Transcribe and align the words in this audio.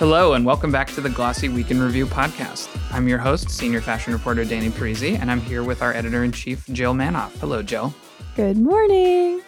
Hello, 0.00 0.32
and 0.32 0.46
welcome 0.46 0.72
back 0.72 0.88
to 0.92 1.02
the 1.02 1.10
Glossy 1.10 1.50
Week 1.50 1.70
in 1.70 1.78
Review 1.78 2.06
podcast. 2.06 2.74
I'm 2.90 3.06
your 3.06 3.18
host, 3.18 3.50
senior 3.50 3.82
fashion 3.82 4.14
reporter 4.14 4.46
Danny 4.46 4.70
Parisi, 4.70 5.18
and 5.18 5.30
I'm 5.30 5.42
here 5.42 5.62
with 5.62 5.82
our 5.82 5.92
editor 5.92 6.24
in 6.24 6.32
chief, 6.32 6.66
Jill 6.68 6.94
Manoff. 6.94 7.32
Hello, 7.32 7.62
Jill. 7.62 7.92
Good 8.34 8.56
morning. 8.56 9.42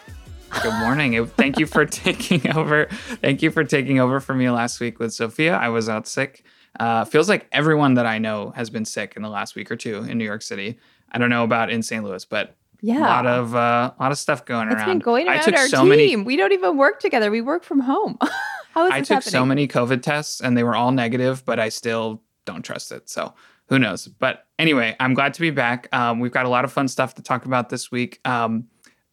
Good 0.62 0.74
morning. 0.74 1.24
Thank 1.24 1.58
you 1.58 1.64
for 1.64 1.86
taking 1.86 2.54
over. 2.54 2.84
Thank 3.22 3.40
you 3.40 3.50
for 3.50 3.64
taking 3.64 3.98
over 3.98 4.20
for 4.20 4.34
me 4.34 4.50
last 4.50 4.78
week 4.78 4.98
with 4.98 5.14
Sophia. 5.14 5.56
I 5.56 5.70
was 5.70 5.88
out 5.88 6.06
sick. 6.06 6.44
Uh, 6.78 7.06
feels 7.06 7.30
like 7.30 7.46
everyone 7.50 7.94
that 7.94 8.04
I 8.04 8.18
know 8.18 8.50
has 8.50 8.68
been 8.68 8.84
sick 8.84 9.14
in 9.16 9.22
the 9.22 9.30
last 9.30 9.56
week 9.56 9.70
or 9.70 9.76
two 9.76 10.04
in 10.04 10.18
New 10.18 10.26
York 10.26 10.42
City. 10.42 10.78
I 11.10 11.16
don't 11.16 11.30
know 11.30 11.44
about 11.44 11.70
in 11.70 11.82
St. 11.82 12.04
Louis, 12.04 12.26
but 12.26 12.56
yeah, 12.82 12.98
a 12.98 13.00
lot 13.00 13.26
of 13.26 13.54
uh, 13.54 13.92
a 13.98 14.02
lot 14.02 14.12
of 14.12 14.18
stuff 14.18 14.44
going 14.44 14.68
it's 14.68 14.74
around. 14.74 14.82
It's 14.82 14.92
been 14.92 14.98
going 14.98 15.28
around 15.28 15.38
I 15.38 15.42
took 15.44 15.54
our 15.54 15.68
so 15.68 15.80
team. 15.80 15.88
many. 15.88 16.16
We 16.16 16.36
don't 16.36 16.52
even 16.52 16.76
work 16.76 17.00
together. 17.00 17.30
We 17.30 17.40
work 17.40 17.64
from 17.64 17.80
home. 17.80 18.18
How 18.72 18.86
is 18.86 18.92
I 18.92 18.98
this 19.00 19.08
took 19.08 19.14
happening? 19.16 19.32
so 19.32 19.46
many 19.46 19.68
COVID 19.68 20.02
tests, 20.02 20.40
and 20.40 20.56
they 20.56 20.64
were 20.64 20.74
all 20.74 20.92
negative, 20.92 21.44
but 21.44 21.58
I 21.58 21.68
still 21.68 22.22
don't 22.44 22.62
trust 22.62 22.90
it. 22.92 23.08
So 23.08 23.34
who 23.66 23.78
knows? 23.78 24.06
But 24.06 24.46
anyway, 24.58 24.96
I'm 24.98 25.14
glad 25.14 25.34
to 25.34 25.40
be 25.40 25.50
back. 25.50 25.88
Um, 25.92 26.20
we've 26.20 26.32
got 26.32 26.46
a 26.46 26.48
lot 26.48 26.64
of 26.64 26.72
fun 26.72 26.88
stuff 26.88 27.14
to 27.14 27.22
talk 27.22 27.44
about 27.44 27.68
this 27.68 27.90
week. 27.90 28.20
Um, 28.24 28.68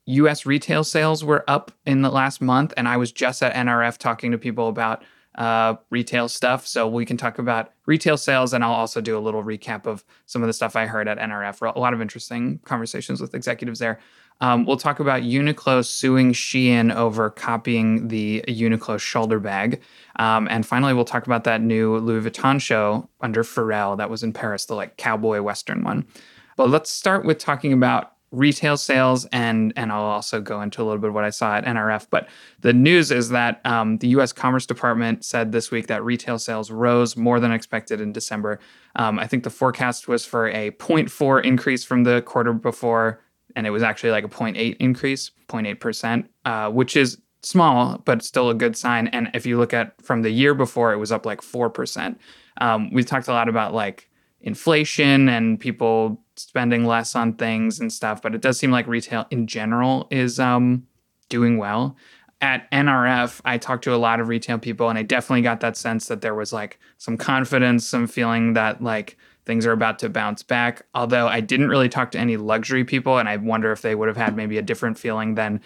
U.S. 0.05 0.45
retail 0.45 0.83
sales 0.83 1.23
were 1.23 1.43
up 1.47 1.71
in 1.85 2.01
the 2.01 2.09
last 2.09 2.41
month, 2.41 2.73
and 2.77 2.87
I 2.87 2.97
was 2.97 3.11
just 3.11 3.43
at 3.43 3.53
NRF 3.53 3.97
talking 3.97 4.31
to 4.31 4.37
people 4.37 4.67
about 4.67 5.03
uh, 5.35 5.75
retail 5.89 6.27
stuff. 6.27 6.65
So 6.65 6.87
we 6.87 7.05
can 7.05 7.15
talk 7.15 7.37
about 7.37 7.71
retail 7.85 8.17
sales, 8.17 8.53
and 8.53 8.63
I'll 8.63 8.73
also 8.73 9.01
do 9.01 9.17
a 9.17 9.19
little 9.19 9.43
recap 9.43 9.85
of 9.85 10.03
some 10.25 10.41
of 10.41 10.47
the 10.47 10.53
stuff 10.53 10.75
I 10.75 10.87
heard 10.87 11.07
at 11.07 11.19
NRF. 11.19 11.75
A 11.75 11.79
lot 11.79 11.93
of 11.93 12.01
interesting 12.01 12.59
conversations 12.65 13.21
with 13.21 13.35
executives 13.35 13.79
there. 13.79 13.99
Um, 14.41 14.65
we'll 14.65 14.77
talk 14.77 14.99
about 14.99 15.23
Uniqlo 15.23 15.85
suing 15.85 16.31
Shein 16.33 16.93
over 16.95 17.29
copying 17.29 18.07
the 18.07 18.43
Uniqlo 18.47 18.99
shoulder 18.99 19.39
bag. 19.39 19.81
Um, 20.17 20.47
and 20.49 20.65
finally, 20.65 20.93
we'll 20.93 21.05
talk 21.05 21.25
about 21.25 21.43
that 21.43 21.61
new 21.61 21.97
Louis 21.97 22.29
Vuitton 22.29 22.61
show 22.61 23.09
under 23.21 23.43
Pharrell 23.43 23.97
that 23.97 24.09
was 24.09 24.23
in 24.23 24.33
Paris, 24.33 24.65
the 24.65 24.75
like 24.75 24.97
cowboy 24.97 25.41
Western 25.41 25.83
one. 25.83 26.07
But 26.55 26.69
let's 26.69 26.89
start 26.89 27.25
with 27.25 27.37
talking 27.37 27.73
about 27.73 28.13
retail 28.31 28.77
sales 28.77 29.25
and 29.31 29.73
and 29.75 29.91
I'll 29.91 30.03
also 30.03 30.39
go 30.39 30.61
into 30.61 30.81
a 30.81 30.85
little 30.85 30.99
bit 30.99 31.07
of 31.07 31.13
what 31.13 31.23
I 31.23 31.29
saw 31.31 31.55
at 31.55 31.65
NRF. 31.65 32.07
But 32.09 32.27
the 32.59 32.73
news 32.73 33.11
is 33.11 33.29
that 33.29 33.59
um, 33.65 33.97
the 33.97 34.09
U.S. 34.09 34.31
Commerce 34.31 34.65
Department 34.65 35.25
said 35.25 35.51
this 35.51 35.71
week 35.71 35.87
that 35.87 36.03
retail 36.03 36.37
sales 36.37 36.69
rose 36.69 37.17
more 37.17 37.39
than 37.39 37.51
expected 37.51 37.99
in 37.99 38.11
December. 38.11 38.59
Um, 38.95 39.19
I 39.19 39.27
think 39.27 39.43
the 39.43 39.49
forecast 39.49 40.07
was 40.07 40.25
for 40.25 40.47
a 40.47 40.71
0.4 40.71 41.43
increase 41.43 41.83
from 41.83 42.03
the 42.03 42.21
quarter 42.21 42.53
before, 42.53 43.21
and 43.55 43.67
it 43.67 43.71
was 43.71 43.83
actually 43.83 44.11
like 44.11 44.23
a 44.23 44.29
0.8 44.29 44.77
increase, 44.79 45.31
0.8 45.47 45.79
percent, 45.79 46.29
uh, 46.45 46.69
which 46.69 46.95
is 46.95 47.17
small 47.41 47.97
but 48.05 48.21
still 48.21 48.49
a 48.49 48.53
good 48.53 48.75
sign. 48.75 49.07
And 49.07 49.29
if 49.33 49.45
you 49.45 49.57
look 49.57 49.73
at 49.73 50.01
from 50.01 50.21
the 50.21 50.29
year 50.29 50.53
before, 50.53 50.93
it 50.93 50.97
was 50.97 51.11
up 51.11 51.25
like 51.25 51.41
four 51.41 51.69
percent. 51.69 52.19
Um, 52.61 52.91
we 52.91 53.03
talked 53.03 53.27
a 53.27 53.31
lot 53.31 53.49
about 53.49 53.73
like 53.73 54.09
inflation 54.41 55.29
and 55.29 55.59
people 55.59 56.21
spending 56.35 56.85
less 56.85 57.15
on 57.15 57.33
things 57.33 57.79
and 57.79 57.91
stuff, 57.91 58.21
but 58.21 58.33
it 58.33 58.41
does 58.41 58.57
seem 58.57 58.71
like 58.71 58.87
retail 58.87 59.25
in 59.31 59.47
general 59.47 60.07
is 60.09 60.39
um, 60.39 60.87
doing 61.27 61.57
well. 61.57 61.95
At 62.41 62.71
NRF, 62.71 63.41
I 63.43 63.57
talked 63.57 63.83
to 63.83 63.93
a 63.93 63.97
lot 63.97 64.21
of 64.21 64.29
retail 64.29 64.57
people, 64.57 64.87
and 64.87 64.97
I 64.97 65.03
definitely 65.03 65.41
got 65.41 65.59
that 65.59 65.75
sense 65.75 66.07
that 66.07 66.21
there 66.21 66.35
was 66.35 66.53
like 66.53 66.79
some 66.97 67.17
confidence, 67.17 67.85
some 67.85 68.07
feeling 68.07 68.53
that 68.53 68.81
like 68.81 69.17
things 69.45 69.65
are 69.65 69.71
about 69.71 69.99
to 69.99 70.09
bounce 70.09 70.43
back. 70.43 70.85
Although 70.93 71.27
I 71.27 71.39
didn't 71.39 71.69
really 71.69 71.89
talk 71.89 72.11
to 72.11 72.19
any 72.19 72.37
luxury 72.37 72.83
people, 72.83 73.17
and 73.17 73.27
I 73.27 73.37
wonder 73.37 73.71
if 73.71 73.81
they 73.81 73.95
would 73.95 74.07
have 74.07 74.17
had 74.17 74.35
maybe 74.35 74.57
a 74.57 74.61
different 74.61 74.97
feeling 74.97 75.35
than 75.35 75.61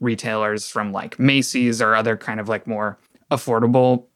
retailers 0.00 0.68
from 0.68 0.92
like 0.92 1.18
Macy's 1.18 1.80
or 1.80 1.94
other 1.94 2.16
kind 2.16 2.40
of 2.40 2.48
like 2.48 2.66
more 2.66 2.98
affordable 3.30 4.06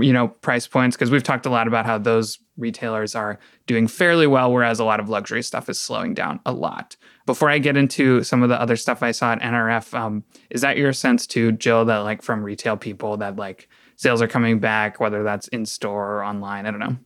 you 0.00 0.12
know 0.12 0.28
price 0.28 0.66
points. 0.66 0.96
Because 0.96 1.10
we've 1.10 1.22
talked 1.22 1.46
a 1.46 1.50
lot 1.50 1.66
about 1.66 1.86
how 1.86 1.98
those 1.98 2.38
retailers 2.56 3.14
are 3.14 3.38
doing 3.66 3.86
fairly 3.86 4.26
well 4.26 4.52
whereas 4.52 4.78
a 4.78 4.84
lot 4.84 5.00
of 5.00 5.08
luxury 5.08 5.42
stuff 5.42 5.68
is 5.68 5.78
slowing 5.78 6.14
down 6.14 6.40
a 6.46 6.52
lot. 6.52 6.96
Before 7.24 7.48
i 7.48 7.58
get 7.58 7.76
into 7.76 8.22
some 8.22 8.42
of 8.42 8.48
the 8.48 8.60
other 8.60 8.76
stuff 8.76 9.02
i 9.02 9.12
saw 9.12 9.32
at 9.32 9.40
nrf 9.40 9.94
um, 9.98 10.24
is 10.50 10.60
that 10.60 10.76
your 10.76 10.92
sense 10.92 11.26
too 11.26 11.52
jill 11.52 11.84
that 11.84 11.98
like 11.98 12.20
from 12.20 12.42
retail 12.42 12.76
people 12.76 13.16
that 13.18 13.36
like 13.36 13.68
sales 13.96 14.20
are 14.20 14.28
coming 14.28 14.58
back 14.58 15.00
whether 15.00 15.22
that's 15.22 15.48
in 15.48 15.64
store 15.64 16.16
or 16.16 16.24
online? 16.24 16.66
I 16.66 16.70
don't 16.70 16.80
know 16.80 16.96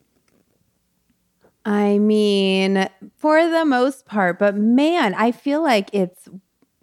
I 1.66 1.99
mean, 1.99 2.88
for 3.16 3.49
the 3.49 3.65
most 3.65 4.06
part, 4.06 4.38
but 4.38 4.54
man, 4.56 5.15
I 5.15 5.32
feel 5.32 5.62
like 5.62 5.91
it's 5.93 6.28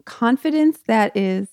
confidence 0.06 0.80
that 0.88 1.16
is 1.16 1.48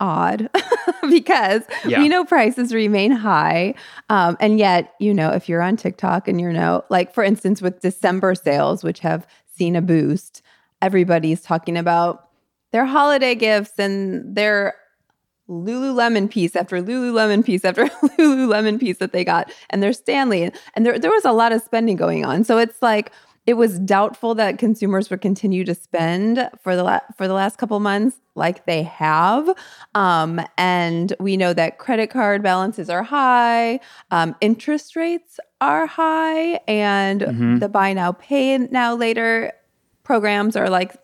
odd 0.00 0.48
because 1.10 1.62
Yeah. 1.84 2.00
we 2.00 2.08
know 2.08 2.24
prices 2.24 2.74
remain 2.74 3.12
high. 3.12 3.74
Um, 4.10 4.36
and 4.40 4.58
yet, 4.58 4.94
you 5.00 5.14
know, 5.14 5.30
if 5.30 5.48
you're 5.48 5.62
on 5.62 5.76
TikTok 5.76 6.28
and 6.28 6.40
you 6.40 6.52
know, 6.52 6.84
like 6.90 7.14
for 7.14 7.22
instance, 7.24 7.62
with 7.62 7.80
December 7.80 8.34
sales, 8.34 8.82
which 8.84 9.00
have 9.00 9.26
seen 9.56 9.76
a 9.76 9.82
boost, 9.82 10.42
everybody's 10.82 11.42
talking 11.42 11.76
about 11.76 12.28
their 12.72 12.86
holiday 12.86 13.34
gifts 13.34 13.78
and 13.78 14.36
their 14.36 14.74
Lululemon 15.48 16.30
piece 16.30 16.54
after 16.56 16.82
Lululemon 16.82 17.44
piece 17.44 17.64
after 17.64 17.86
Lululemon 18.18 18.78
piece 18.78 18.98
that 18.98 19.12
they 19.12 19.24
got, 19.24 19.50
and 19.70 19.82
their 19.82 19.92
Stanley. 19.92 20.50
And 20.74 20.84
there, 20.86 20.98
there 20.98 21.10
was 21.10 21.24
a 21.24 21.32
lot 21.32 21.52
of 21.52 21.62
spending 21.62 21.96
going 21.96 22.24
on. 22.24 22.44
So 22.44 22.58
it's 22.58 22.80
like, 22.82 23.12
it 23.46 23.54
was 23.54 23.78
doubtful 23.78 24.34
that 24.34 24.58
consumers 24.58 25.08
would 25.08 25.22
continue 25.22 25.64
to 25.64 25.74
spend 25.74 26.50
for 26.62 26.76
the 26.76 26.84
la- 26.84 27.00
for 27.16 27.26
the 27.26 27.32
last 27.32 27.56
couple 27.56 27.80
months 27.80 28.18
like 28.34 28.66
they 28.66 28.82
have 28.82 29.48
um, 29.94 30.38
and 30.58 31.14
we 31.18 31.34
know 31.38 31.54
that 31.54 31.78
credit 31.78 32.08
card 32.10 32.42
balances 32.42 32.90
are 32.90 33.02
high 33.02 33.80
um, 34.10 34.36
interest 34.42 34.96
rates 34.96 35.40
are 35.62 35.86
high 35.86 36.60
and 36.68 37.22
Mhm. 37.22 37.60
the 37.60 37.70
buy 37.70 37.94
now 37.94 38.12
pay 38.12 38.58
now 38.58 38.94
later 38.94 39.50
programs 40.04 40.54
are 40.54 40.68
like 40.68 40.94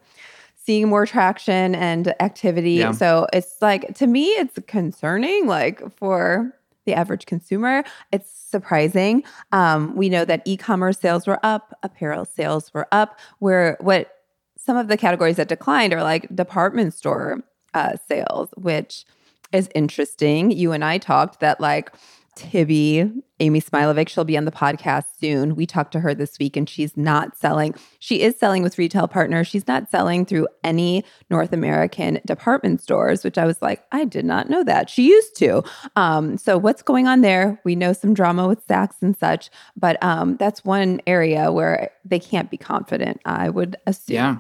seeing 0.65 0.89
more 0.89 1.07
traction 1.07 1.75
and 1.75 2.15
activity. 2.21 2.75
Yeah. 2.75 2.93
so 2.93 3.27
it's 3.33 3.57
like 3.61 3.95
to 3.97 4.07
me 4.07 4.27
it's 4.29 4.59
concerning 4.67 5.47
like 5.47 5.83
for 5.97 6.53
the 6.87 6.95
average 6.95 7.27
consumer. 7.27 7.83
It's 8.13 8.31
surprising. 8.31 9.25
Um, 9.53 9.97
we 9.97 10.09
know 10.09 10.25
that 10.25 10.43
e-commerce 10.45 10.99
sales 10.99 11.27
were 11.27 11.41
up 11.43 11.79
apparel 11.83 12.25
sales 12.25 12.73
were 12.75 12.87
up 12.93 13.19
where 13.39 13.77
what 13.81 14.11
some 14.57 14.77
of 14.77 14.89
the 14.89 14.97
categories 14.97 15.37
that 15.37 15.49
declined 15.49 15.93
are 15.93 16.03
like 16.03 16.35
department 16.35 16.95
store 16.95 17.43
uh, 17.75 17.97
sales 18.09 18.51
which 18.57 19.05
is 19.53 19.69
interesting. 19.75 20.51
You 20.51 20.73
and 20.73 20.85
i 20.85 20.99
talked 20.99 21.41
that 21.41 21.61
like 21.61 21.93
Tibi, 22.37 23.11
Amy 23.41 23.61
Smilovic, 23.61 24.09
she'll 24.09 24.25
be 24.25 24.37
on 24.37 24.45
the 24.45 24.53
podcast 24.53 25.05
soon. 25.21 25.57
We 25.57 25.67
talked 25.67 25.93
to 25.93 26.01
her 26.01 26.15
this 26.15 26.39
week 26.39 26.57
and 26.57 26.69
she's 26.69 26.97
not 26.97 27.37
selling. 27.37 27.75
She 27.99 28.23
is 28.23 28.39
selling 28.39 28.63
with 28.63 28.79
retail 28.79 29.09
partners. 29.09 29.49
She's 29.49 29.67
not 29.67 29.91
selling 29.91 30.25
through 30.25 30.49
any 30.63 31.05
North 31.31 31.53
American 31.53 32.21
department 32.25 32.81
stores, 32.81 33.25
which 33.25 33.39
I 33.39 33.45
was 33.45 33.61
like, 33.61 33.85
I 33.93 34.05
did 34.05 34.25
not 34.25 34.49
know 34.49 34.63
that. 34.65 34.89
She 34.89 35.09
used 35.09 35.37
to. 35.37 35.63
Um, 35.97 36.37
so 36.39 36.57
what's 36.57 36.83
going 36.83 37.07
on 37.07 37.23
there? 37.23 37.61
We 37.65 37.75
know 37.75 37.93
some 37.93 38.15
drama 38.15 38.47
with 38.47 38.67
Saks 38.67 39.03
and 39.03 39.17
such, 39.17 39.51
but 39.77 40.03
um, 40.03 40.37
that's 40.37 40.65
one 40.65 41.01
area 41.07 41.51
where 41.51 41.91
they 42.05 42.21
can't 42.21 42.51
be 42.51 42.57
confident, 42.57 43.21
I 43.25 43.51
would 43.51 43.77
assume. 43.87 44.15
Yeah. 44.15 44.37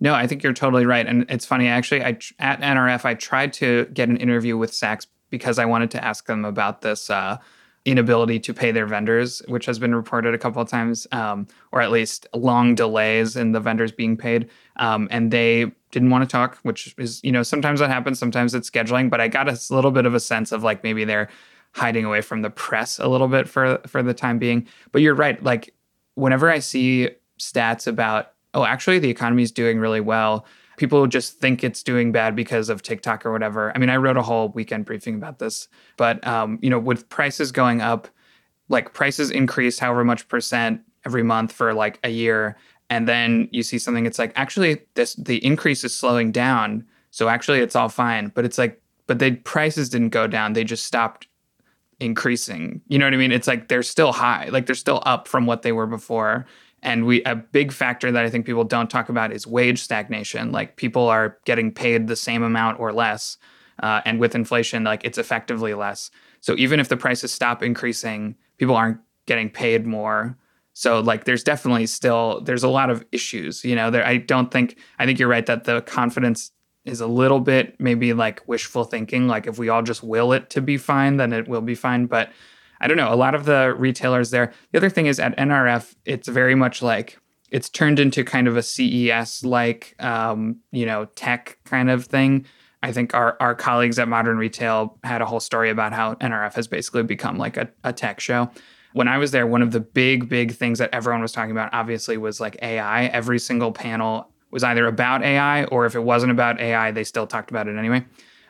No, 0.00 0.14
I 0.14 0.26
think 0.26 0.42
you're 0.42 0.54
totally 0.54 0.86
right. 0.86 1.06
And 1.06 1.26
it's 1.28 1.44
funny, 1.44 1.68
actually, 1.68 2.02
I 2.02 2.18
at 2.38 2.60
NRF, 2.60 3.04
I 3.04 3.14
tried 3.14 3.52
to 3.54 3.84
get 3.92 4.08
an 4.08 4.16
interview 4.16 4.56
with 4.56 4.72
Saks 4.72 5.06
because 5.30 5.58
I 5.58 5.64
wanted 5.64 5.90
to 5.92 6.04
ask 6.04 6.26
them 6.26 6.44
about 6.44 6.82
this 6.82 7.08
uh, 7.10 7.38
inability 7.84 8.38
to 8.40 8.52
pay 8.52 8.72
their 8.72 8.86
vendors, 8.86 9.40
which 9.48 9.66
has 9.66 9.78
been 9.78 9.94
reported 9.94 10.34
a 10.34 10.38
couple 10.38 10.60
of 10.60 10.68
times, 10.68 11.06
um, 11.12 11.46
or 11.72 11.80
at 11.80 11.90
least 11.90 12.26
long 12.34 12.74
delays 12.74 13.36
in 13.36 13.52
the 13.52 13.60
vendors 13.60 13.90
being 13.90 14.16
paid. 14.16 14.50
Um, 14.76 15.08
and 15.10 15.30
they 15.30 15.72
didn't 15.90 16.10
want 16.10 16.22
to 16.22 16.30
talk, 16.30 16.58
which 16.62 16.94
is, 16.98 17.20
you 17.24 17.32
know, 17.32 17.42
sometimes 17.42 17.80
that 17.80 17.88
happens, 17.88 18.18
sometimes 18.18 18.54
it's 18.54 18.68
scheduling, 18.68 19.08
but 19.08 19.20
I 19.20 19.28
got 19.28 19.48
a 19.48 19.58
little 19.74 19.90
bit 19.90 20.06
of 20.06 20.14
a 20.14 20.20
sense 20.20 20.52
of 20.52 20.62
like 20.62 20.84
maybe 20.84 21.04
they're 21.04 21.28
hiding 21.72 22.04
away 22.04 22.20
from 22.20 22.42
the 22.42 22.50
press 22.50 22.98
a 22.98 23.08
little 23.08 23.28
bit 23.28 23.48
for 23.48 23.78
for 23.86 24.02
the 24.02 24.14
time 24.14 24.38
being. 24.38 24.66
But 24.92 25.02
you're 25.02 25.14
right, 25.14 25.42
like 25.42 25.74
whenever 26.14 26.50
I 26.50 26.58
see 26.58 27.10
stats 27.38 27.86
about, 27.86 28.32
oh, 28.52 28.64
actually 28.64 28.98
the 28.98 29.10
economy 29.10 29.42
is 29.42 29.52
doing 29.52 29.78
really 29.78 30.00
well, 30.00 30.44
people 30.80 31.06
just 31.06 31.38
think 31.38 31.62
it's 31.62 31.82
doing 31.82 32.10
bad 32.10 32.34
because 32.34 32.70
of 32.70 32.80
TikTok 32.80 33.26
or 33.26 33.32
whatever. 33.32 33.70
I 33.74 33.78
mean, 33.78 33.90
I 33.90 33.96
wrote 33.96 34.16
a 34.16 34.22
whole 34.22 34.48
weekend 34.48 34.86
briefing 34.86 35.14
about 35.14 35.38
this, 35.38 35.68
but 35.98 36.26
um, 36.26 36.58
you 36.62 36.70
know, 36.70 36.78
with 36.78 37.06
prices 37.10 37.52
going 37.52 37.82
up, 37.82 38.08
like 38.70 38.94
prices 38.94 39.30
increase 39.30 39.78
however 39.78 40.04
much 40.04 40.26
percent 40.26 40.80
every 41.04 41.22
month 41.22 41.52
for 41.52 41.74
like 41.74 42.00
a 42.02 42.08
year, 42.08 42.56
and 42.88 43.06
then 43.06 43.46
you 43.52 43.62
see 43.62 43.78
something, 43.78 44.06
it's 44.06 44.18
like 44.18 44.32
actually 44.36 44.80
this 44.94 45.14
the 45.16 45.44
increase 45.44 45.84
is 45.84 45.94
slowing 45.94 46.32
down, 46.32 46.86
so 47.10 47.28
actually 47.28 47.60
it's 47.60 47.76
all 47.76 47.90
fine. 47.90 48.28
But 48.28 48.46
it's 48.46 48.56
like, 48.56 48.80
but 49.06 49.18
the 49.18 49.32
prices 49.36 49.90
didn't 49.90 50.08
go 50.08 50.26
down; 50.26 50.54
they 50.54 50.64
just 50.64 50.86
stopped 50.86 51.28
increasing. 51.98 52.80
You 52.88 52.98
know 52.98 53.04
what 53.04 53.12
I 53.12 53.18
mean? 53.18 53.32
It's 53.32 53.46
like 53.46 53.68
they're 53.68 53.82
still 53.82 54.12
high, 54.12 54.48
like 54.48 54.64
they're 54.64 54.74
still 54.74 55.02
up 55.04 55.28
from 55.28 55.44
what 55.44 55.60
they 55.60 55.72
were 55.72 55.86
before. 55.86 56.46
And 56.82 57.04
we 57.04 57.22
a 57.24 57.34
big 57.34 57.72
factor 57.72 58.10
that 58.12 58.24
I 58.24 58.30
think 58.30 58.46
people 58.46 58.64
don't 58.64 58.88
talk 58.90 59.08
about 59.08 59.32
is 59.32 59.46
wage 59.46 59.80
stagnation. 59.82 60.52
Like 60.52 60.76
people 60.76 61.08
are 61.08 61.38
getting 61.44 61.72
paid 61.72 62.06
the 62.06 62.16
same 62.16 62.42
amount 62.42 62.80
or 62.80 62.92
less 62.92 63.38
Uh, 63.82 64.00
and 64.04 64.20
with 64.20 64.34
inflation, 64.34 64.84
like 64.84 65.04
it's 65.04 65.18
effectively 65.18 65.74
less. 65.74 66.10
So 66.40 66.54
even 66.58 66.80
if 66.80 66.88
the 66.88 66.96
prices 66.96 67.32
stop 67.32 67.62
increasing, 67.62 68.36
people 68.58 68.76
aren't 68.76 69.00
getting 69.26 69.50
paid 69.50 69.86
more. 69.86 70.36
So 70.74 71.00
like 71.00 71.24
there's 71.24 71.42
definitely 71.42 71.86
still 71.86 72.42
there's 72.42 72.62
a 72.62 72.68
lot 72.68 72.90
of 72.90 73.04
issues. 73.10 73.64
You 73.64 73.74
know, 73.74 73.90
there 73.90 74.06
I 74.06 74.18
don't 74.18 74.50
think 74.50 74.76
I 74.98 75.06
think 75.06 75.18
you're 75.18 75.28
right 75.28 75.46
that 75.46 75.64
the 75.64 75.80
confidence 75.82 76.52
is 76.84 77.00
a 77.00 77.06
little 77.06 77.40
bit 77.40 77.76
maybe 77.78 78.12
like 78.12 78.46
wishful 78.46 78.84
thinking. 78.84 79.28
Like 79.28 79.46
if 79.46 79.58
we 79.58 79.68
all 79.68 79.82
just 79.82 80.02
will 80.02 80.32
it 80.32 80.50
to 80.50 80.60
be 80.60 80.76
fine, 80.76 81.16
then 81.16 81.32
it 81.32 81.48
will 81.48 81.62
be 81.62 81.74
fine. 81.74 82.06
But 82.06 82.30
I 82.80 82.88
don't 82.88 82.96
know. 82.96 83.12
A 83.12 83.16
lot 83.16 83.34
of 83.34 83.44
the 83.44 83.74
retailers 83.76 84.30
there. 84.30 84.52
The 84.72 84.78
other 84.78 84.90
thing 84.90 85.06
is 85.06 85.20
at 85.20 85.36
NRF, 85.36 85.94
it's 86.04 86.28
very 86.28 86.54
much 86.54 86.82
like 86.82 87.18
it's 87.50 87.68
turned 87.68 87.98
into 87.98 88.24
kind 88.24 88.48
of 88.48 88.56
a 88.56 88.62
CES 88.62 89.44
like 89.44 89.94
um, 89.98 90.60
you 90.72 90.86
know 90.86 91.06
tech 91.16 91.58
kind 91.64 91.90
of 91.90 92.06
thing. 92.06 92.46
I 92.82 92.92
think 92.92 93.14
our 93.14 93.36
our 93.40 93.54
colleagues 93.54 93.98
at 93.98 94.08
Modern 94.08 94.38
Retail 94.38 94.98
had 95.04 95.20
a 95.20 95.26
whole 95.26 95.40
story 95.40 95.70
about 95.70 95.92
how 95.92 96.14
NRF 96.14 96.54
has 96.54 96.68
basically 96.68 97.02
become 97.02 97.36
like 97.36 97.56
a, 97.56 97.68
a 97.84 97.92
tech 97.92 98.20
show. 98.20 98.50
When 98.92 99.06
I 99.06 99.18
was 99.18 99.30
there, 99.30 99.46
one 99.46 99.62
of 99.62 99.70
the 99.70 99.80
big, 99.80 100.28
big 100.28 100.52
things 100.52 100.80
that 100.80 100.90
everyone 100.92 101.22
was 101.22 101.32
talking 101.32 101.52
about 101.52 101.72
obviously 101.72 102.16
was 102.16 102.40
like 102.40 102.56
AI. 102.60 103.04
Every 103.06 103.38
single 103.38 103.70
panel 103.70 104.32
was 104.50 104.64
either 104.64 104.86
about 104.86 105.22
AI 105.22 105.64
or 105.64 105.86
if 105.86 105.94
it 105.94 106.00
wasn't 106.00 106.32
about 106.32 106.58
AI, 106.58 106.90
they 106.90 107.04
still 107.04 107.26
talked 107.26 107.50
about 107.50 107.68
it 107.68 107.76
anyway. 107.76 108.04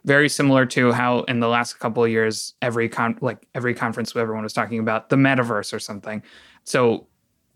Very 0.04 0.28
similar 0.28 0.66
to 0.66 0.92
how 0.92 1.20
in 1.22 1.40
the 1.40 1.48
last 1.48 1.78
couple 1.78 2.04
of 2.04 2.10
years, 2.10 2.54
every 2.62 2.88
con- 2.88 3.18
like 3.20 3.46
every 3.54 3.74
conference 3.74 4.14
everyone 4.16 4.42
was 4.42 4.52
talking 4.52 4.78
about 4.78 5.08
the 5.08 5.16
metaverse 5.16 5.72
or 5.72 5.78
something. 5.78 6.22
So 6.64 7.06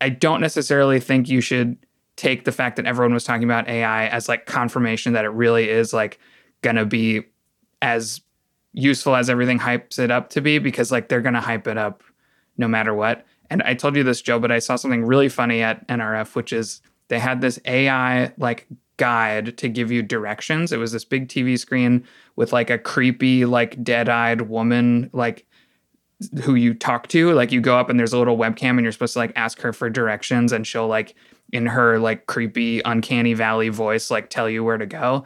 I 0.01 0.09
don't 0.09 0.41
necessarily 0.41 0.99
think 0.99 1.29
you 1.29 1.41
should 1.41 1.77
take 2.15 2.45
the 2.45 2.51
fact 2.51 2.75
that 2.77 2.85
everyone 2.85 3.13
was 3.13 3.23
talking 3.23 3.43
about 3.43 3.67
AI 3.67 4.07
as 4.07 4.29
like 4.29 4.45
confirmation 4.45 5.13
that 5.13 5.25
it 5.25 5.29
really 5.29 5.69
is 5.69 5.93
like 5.93 6.19
gonna 6.61 6.85
be 6.85 7.23
as 7.81 8.21
useful 8.73 9.15
as 9.15 9.29
everything 9.29 9.59
hypes 9.59 9.99
it 9.99 10.11
up 10.11 10.29
to 10.29 10.41
be 10.41 10.59
because 10.59 10.91
like 10.91 11.09
they're 11.09 11.21
gonna 11.21 11.41
hype 11.41 11.67
it 11.67 11.77
up 11.77 12.03
no 12.57 12.67
matter 12.67 12.93
what. 12.93 13.25
And 13.49 13.61
I 13.63 13.73
told 13.73 13.95
you 13.95 14.03
this, 14.03 14.21
Joe, 14.21 14.39
but 14.39 14.51
I 14.51 14.59
saw 14.59 14.75
something 14.75 15.05
really 15.05 15.29
funny 15.29 15.61
at 15.61 15.87
NRF, 15.87 16.35
which 16.35 16.51
is 16.51 16.81
they 17.07 17.19
had 17.19 17.41
this 17.41 17.59
AI 17.65 18.31
like 18.37 18.67
guide 18.97 19.57
to 19.57 19.69
give 19.69 19.91
you 19.91 20.01
directions. 20.01 20.71
It 20.71 20.77
was 20.77 20.91
this 20.91 21.05
big 21.05 21.27
TV 21.27 21.57
screen 21.57 22.05
with 22.35 22.53
like 22.53 22.69
a 22.69 22.77
creepy, 22.77 23.45
like 23.45 23.83
dead 23.83 24.09
eyed 24.09 24.41
woman, 24.43 25.09
like 25.13 25.45
who 26.43 26.55
you 26.55 26.73
talk 26.73 27.07
to. 27.09 27.33
Like 27.33 27.51
you 27.51 27.61
go 27.61 27.77
up 27.77 27.89
and 27.89 27.99
there's 27.99 28.13
a 28.13 28.17
little 28.17 28.37
webcam 28.37 28.71
and 28.71 28.81
you're 28.81 28.91
supposed 28.91 29.13
to 29.13 29.19
like 29.19 29.33
ask 29.35 29.61
her 29.61 29.73
for 29.73 29.89
directions 29.89 30.51
and 30.51 30.65
she'll 30.65 30.87
like 30.87 31.15
in 31.51 31.65
her 31.67 31.99
like 31.99 32.25
creepy, 32.25 32.81
uncanny 32.85 33.33
valley 33.33 33.69
voice, 33.69 34.09
like 34.09 34.29
tell 34.29 34.49
you 34.49 34.63
where 34.63 34.77
to 34.77 34.85
go. 34.85 35.25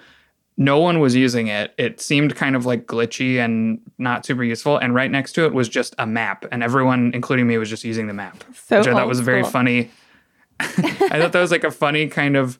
No 0.57 0.80
one 0.80 1.00
was 1.00 1.15
using 1.15 1.48
it. 1.48 1.74
It 1.77 2.01
seemed 2.01 2.36
kind 2.36 2.56
of 2.56 2.65
like 2.65 2.86
glitchy 2.86 3.38
and 3.38 3.80
not 3.98 4.25
super 4.25 4.44
useful. 4.44 4.77
And 4.77 4.94
right 4.94 5.10
next 5.10 5.31
to 5.33 5.45
it 5.45 5.54
was 5.54 5.69
just 5.69 5.95
a 5.98 6.06
map. 6.06 6.45
And 6.51 6.62
everyone, 6.62 7.12
including 7.13 7.48
me, 7.48 7.57
was 7.57 7.69
just 7.69 7.86
using 7.86 8.07
the 8.07 8.13
map. 8.13 8.44
So 8.68 8.80
which 8.80 8.88
I 8.88 8.92
thought 8.92 9.07
was 9.07 9.22
very 9.22 9.44
funny. 9.44 9.89
I 10.60 11.22
thought 11.22 11.31
that 11.31 11.39
was 11.39 11.51
like 11.51 11.63
a 11.63 11.72
funny 11.72 12.07
kind 12.07 12.36
of 12.36 12.60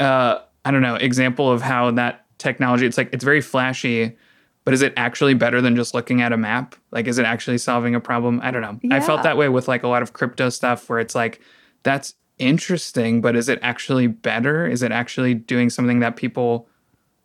uh, 0.00 0.40
I 0.64 0.70
don't 0.70 0.82
know, 0.82 0.96
example 0.96 1.50
of 1.50 1.62
how 1.62 1.90
that 1.92 2.26
technology 2.38 2.86
it's 2.86 2.96
like 2.96 3.10
it's 3.12 3.24
very 3.24 3.40
flashy, 3.40 4.16
but 4.64 4.74
is 4.74 4.82
it 4.82 4.92
actually 4.96 5.34
better 5.34 5.60
than 5.60 5.76
just 5.76 5.94
looking 5.94 6.22
at 6.22 6.32
a 6.32 6.36
map? 6.36 6.74
Like 6.90 7.06
is 7.06 7.18
it 7.18 7.24
actually 7.24 7.58
solving 7.58 7.94
a 7.94 8.00
problem? 8.00 8.40
I 8.42 8.50
don't 8.50 8.62
know. 8.62 8.94
I 8.94 9.00
felt 9.00 9.22
that 9.22 9.36
way 9.36 9.48
with 9.48 9.68
like 9.68 9.82
a 9.82 9.88
lot 9.88 10.02
of 10.02 10.12
crypto 10.12 10.48
stuff 10.48 10.88
where 10.88 11.00
it's 11.00 11.14
like 11.14 11.40
that's 11.82 12.14
interesting, 12.38 13.20
but 13.20 13.36
is 13.36 13.48
it 13.48 13.58
actually 13.62 14.06
better? 14.06 14.66
Is 14.66 14.82
it 14.82 14.92
actually 14.92 15.34
doing 15.34 15.70
something 15.70 16.00
that 16.00 16.16
people 16.16 16.68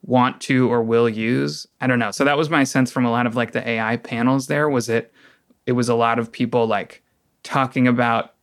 want 0.01 0.41
to 0.41 0.71
or 0.71 0.81
will 0.81 1.07
use? 1.07 1.67
I 1.81 1.87
don't 1.87 1.99
know. 1.99 2.11
So 2.11 2.23
that 2.25 2.37
was 2.37 2.49
my 2.49 2.63
sense 2.63 2.91
from 2.91 3.05
a 3.05 3.11
lot 3.11 3.27
of 3.27 3.35
like 3.35 3.51
the 3.51 3.67
AI 3.67 3.97
panels 3.97 4.47
there 4.47 4.69
was 4.69 4.89
it 4.89 5.13
it 5.65 5.73
was 5.73 5.89
a 5.89 5.95
lot 5.95 6.19
of 6.19 6.31
people 6.31 6.67
like 6.67 7.03
talking 7.43 7.87
about 7.87 8.33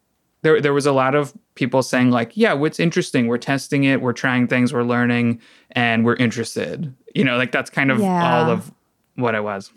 there 0.42 0.60
there 0.60 0.72
was 0.72 0.86
a 0.86 0.92
lot 0.92 1.14
of 1.14 1.34
people 1.60 1.82
saying 1.82 2.10
like 2.10 2.36
yeah 2.36 2.52
what's 2.52 2.80
interesting 2.80 3.28
we're 3.28 3.38
testing 3.52 3.84
it 3.84 4.00
we're 4.00 4.12
trying 4.24 4.48
things 4.48 4.72
we're 4.72 4.82
learning 4.82 5.40
and 5.72 6.04
we're 6.04 6.16
interested 6.16 6.92
you 7.14 7.22
know 7.22 7.36
like 7.36 7.52
that's 7.52 7.70
kind 7.70 7.90
of 7.92 8.00
Yeah. 8.00 8.26
all 8.26 8.50
of 8.50 8.72
what 9.16 9.34
it 9.34 9.44
was 9.44 9.72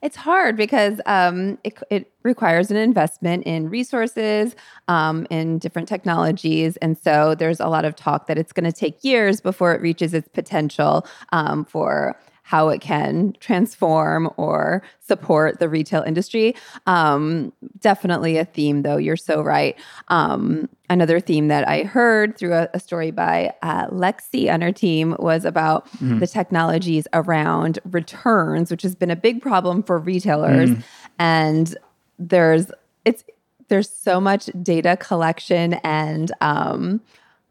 It's 0.00 0.16
hard 0.16 0.56
because 0.56 1.00
um, 1.06 1.58
it, 1.64 1.74
it 1.90 2.12
requires 2.22 2.70
an 2.70 2.76
investment 2.76 3.42
in 3.46 3.68
resources, 3.68 4.54
um, 4.86 5.26
in 5.28 5.58
different 5.58 5.88
technologies. 5.88 6.76
And 6.76 6.96
so 6.96 7.34
there's 7.34 7.58
a 7.58 7.66
lot 7.66 7.84
of 7.84 7.96
talk 7.96 8.28
that 8.28 8.38
it's 8.38 8.52
going 8.52 8.70
to 8.72 8.78
take 8.84 9.02
years 9.02 9.40
before 9.40 9.74
it 9.74 9.80
reaches 9.82 10.14
its 10.14 10.28
potential 10.28 11.04
um, 11.32 11.64
for 11.64 12.14
how 12.48 12.70
it 12.70 12.80
can 12.80 13.34
transform 13.40 14.30
or 14.38 14.82
support 15.00 15.58
the 15.58 15.68
retail 15.68 16.00
industry. 16.00 16.54
Um, 16.86 17.52
definitely 17.78 18.38
a 18.38 18.46
theme, 18.46 18.80
though. 18.80 18.96
You're 18.96 19.18
so 19.18 19.42
right. 19.42 19.78
Um, 20.08 20.66
another 20.88 21.20
theme 21.20 21.48
that 21.48 21.68
I 21.68 21.82
heard 21.82 22.38
through 22.38 22.54
a, 22.54 22.70
a 22.72 22.80
story 22.80 23.10
by 23.10 23.52
uh, 23.60 23.88
Lexi 23.88 24.50
on 24.50 24.62
our 24.62 24.72
team 24.72 25.14
was 25.18 25.44
about 25.44 25.88
the 26.00 26.26
technologies 26.26 27.06
around 27.12 27.80
returns, 27.84 28.70
which 28.70 28.80
has 28.80 28.94
been 28.94 29.10
a 29.10 29.16
big 29.16 29.42
problem 29.42 29.82
for 29.82 29.98
retailers. 29.98 30.70
And 31.18 31.76
there's 32.18 32.70
it's 33.04 33.24
there's 33.68 33.90
so 33.90 34.22
much 34.22 34.46
data 34.62 34.96
collection 34.96 35.74
and 35.84 36.32
um, 36.40 37.02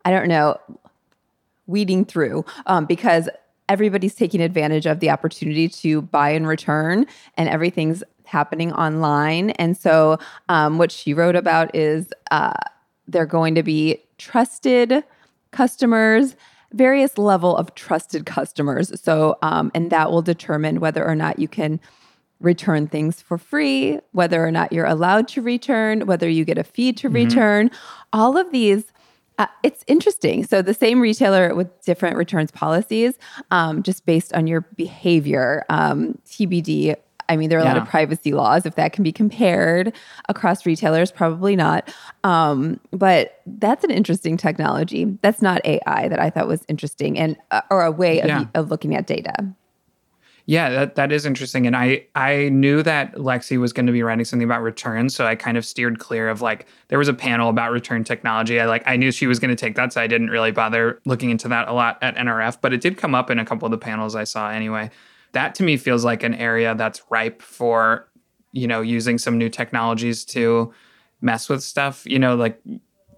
I 0.06 0.10
don't 0.10 0.28
know 0.28 0.58
weeding 1.68 2.04
through 2.04 2.46
um, 2.66 2.86
because 2.86 3.30
everybody's 3.70 4.16
taking 4.16 4.42
advantage 4.42 4.86
of 4.86 5.00
the 5.00 5.10
opportunity 5.10 5.68
to 5.68 6.02
buy 6.02 6.30
and 6.30 6.48
return 6.48 7.06
and 7.36 7.50
everything's 7.50 8.04
happening 8.26 8.72
online. 8.74 9.52
And 9.52 9.78
so 9.78 10.20
um, 10.50 10.78
what 10.78 10.92
she 10.92 11.14
wrote 11.14 11.36
about 11.36 11.74
is 11.76 12.08
uh, 12.32 12.54
they're 13.08 13.26
going 13.26 13.56
to 13.56 13.64
be 13.64 14.02
trusted 14.18 15.04
customers 15.52 16.36
various 16.74 17.18
level 17.18 17.56
of 17.56 17.74
trusted 17.76 18.26
customers. 18.26 18.92
So 19.02 19.38
um, 19.42 19.72
and 19.74 19.90
that 19.90 20.12
will 20.12 20.22
determine 20.22 20.80
whether 20.80 21.06
or 21.06 21.16
not 21.16 21.40
you 21.40 21.48
can 21.48 21.80
return 22.40 22.88
things 22.88 23.20
for 23.20 23.38
free 23.38 24.00
whether 24.12 24.46
or 24.46 24.52
not 24.52 24.72
you're 24.72 24.86
allowed 24.86 25.28
to 25.28 25.42
return 25.42 26.06
whether 26.06 26.30
you 26.30 26.46
get 26.46 26.58
a 26.58 26.64
fee 26.64 26.94
to 26.94 27.10
return. 27.10 27.72
All 28.14 28.38
of 28.38 28.52
these 28.52 28.92
uh, 29.38 29.48
it's 29.64 29.84
interesting. 29.88 30.44
So 30.46 30.62
the 30.62 30.74
same 30.74 31.00
retailer 31.00 31.54
with 31.56 31.70
different 31.84 32.18
returns 32.18 32.52
policies, 32.52 33.16
um, 33.52 33.84
just 33.84 34.06
based 34.06 34.34
on 34.34 34.48
your 34.48 34.62
behavior. 34.62 35.66
Um, 35.70 36.18
TBD. 36.26 36.96
I 37.30 37.36
mean, 37.36 37.50
there 37.50 37.60
are 37.60 37.62
a 37.62 37.66
lot 37.66 37.76
of 37.76 37.86
privacy 37.86 38.32
laws. 38.32 38.66
If 38.66 38.76
that 38.76 38.94
can 38.94 39.04
be 39.04 39.12
compared 39.12 39.92
across 40.30 40.66
retailers, 40.66 41.12
probably 41.12 41.58
not. 41.58 41.94
Um, 42.24 42.80
but 42.92 43.42
that's 43.46 43.84
an 43.84 43.92
interesting 43.92 44.38
technology. 44.38 45.04
That's 45.22 45.42
not 45.42 45.60
AI 45.66 46.08
that 46.08 46.22
I 46.22 46.30
thought 46.30 46.48
was 46.48 46.64
interesting, 46.70 47.20
and 47.20 47.36
uh, 47.52 47.62
or 47.70 47.84
a 47.84 47.92
way 47.92 48.18
Yeah. 48.20 48.44
of, 48.44 48.48
of 48.56 48.72
looking 48.72 48.96
at 48.96 49.08
data. 49.08 49.34
Yeah 50.48 50.70
that, 50.70 50.96
that 50.96 51.12
is 51.12 51.26
interesting 51.26 51.68
and 51.68 51.76
i 51.76 52.04
i 52.16 52.50
knew 52.50 52.82
that 52.82 53.14
lexi 53.16 53.60
was 53.60 53.72
going 53.72 53.86
to 53.86 53.92
be 53.92 54.02
writing 54.02 54.26
something 54.26 54.46
about 54.46 54.64
returns 54.64 55.14
so 55.14 55.28
i 55.28 55.36
kind 55.36 55.58
of 55.58 55.66
steered 55.66 56.00
clear 56.00 56.28
of 56.30 56.42
like 56.42 56.66
there 56.88 56.98
was 56.98 57.08
a 57.08 57.14
panel 57.14 57.50
about 57.50 57.72
return 57.72 58.04
technology. 58.04 58.60
I 58.60 58.66
like 58.66 58.82
i 58.88 58.96
knew 58.96 59.12
she 59.12 59.28
was 59.28 59.38
going 59.40 59.50
to 59.50 59.56
take 59.56 59.76
that 59.76 59.94
so 59.94 60.02
i 60.02 60.08
didn't 60.08 60.30
really 60.30 60.52
bother 60.52 61.00
looking 61.06 61.30
into 61.30 61.48
that 61.50 61.68
a 61.68 61.74
lot 61.74 62.00
at 62.02 62.16
nrf 62.16 62.58
but 62.60 62.74
it 62.74 62.82
did 62.82 62.98
come 62.98 63.14
up 63.14 63.30
in 63.30 63.38
a 63.38 63.46
couple 63.46 63.68
of 63.68 63.72
the 63.72 63.78
panels 63.78 64.16
i 64.16 64.24
saw 64.24 64.50
anyway. 64.50 64.90
That 65.34 65.54
to 65.56 65.64
me 65.64 65.78
feels 65.78 66.04
like 66.06 66.24
an 66.24 66.34
area 66.34 66.74
that's 66.74 67.02
ripe 67.10 67.42
for 67.42 68.08
you 68.54 68.68
know 68.68 68.82
using 68.82 69.18
some 69.18 69.38
new 69.38 69.50
technologies 69.50 70.26
to 70.26 70.74
mess 71.22 71.50
with 71.50 71.62
stuff 71.62 72.04
you 72.06 72.18
know 72.18 72.36
like 72.36 72.60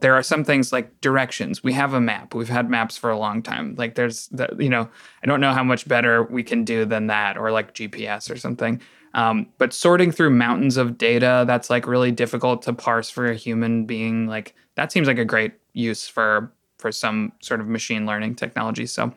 there 0.02 0.14
are 0.14 0.24
some 0.24 0.44
things 0.44 0.72
like 0.72 1.02
directions. 1.02 1.64
We 1.64 1.74
have 1.74 1.94
a 1.94 2.02
map. 2.02 2.34
We've 2.34 2.50
had 2.50 2.70
maps 2.70 2.98
for 2.98 3.10
a 3.10 3.18
long 3.18 3.42
time. 3.42 3.76
Like 3.78 3.96
there's 3.96 4.28
the, 4.28 4.56
you 4.58 4.70
know 4.70 4.90
i 5.24 5.28
don't 5.28 5.42
know 5.42 5.54
how 5.54 5.64
much 5.64 5.88
better 5.88 6.24
we 6.24 6.44
can 6.44 6.64
do 6.64 6.86
than 6.86 7.08
that 7.08 7.38
or 7.38 7.52
like 7.52 7.74
gps 7.74 8.32
or 8.32 8.38
something. 8.38 8.82
Um, 9.16 9.48
but 9.58 9.74
sorting 9.74 10.12
through 10.12 10.30
mountains 10.30 10.78
of 10.78 10.98
data 10.98 11.44
that's 11.48 11.70
like 11.70 11.88
really 11.88 12.12
difficult 12.12 12.62
to 12.64 12.74
parse 12.74 13.10
for 13.10 13.26
a 13.30 13.36
human 13.36 13.86
being. 13.86 14.28
Like 14.28 14.56
that 14.76 14.92
seems 14.92 15.08
like 15.08 15.18
a 15.18 15.26
great 15.26 15.54
use 15.74 16.08
for 16.08 16.52
for 16.78 16.92
some 16.92 17.34
sort 17.42 17.60
of 17.60 17.68
machine 17.68 18.06
learning 18.06 18.36
technology. 18.36 18.86
So 18.86 19.14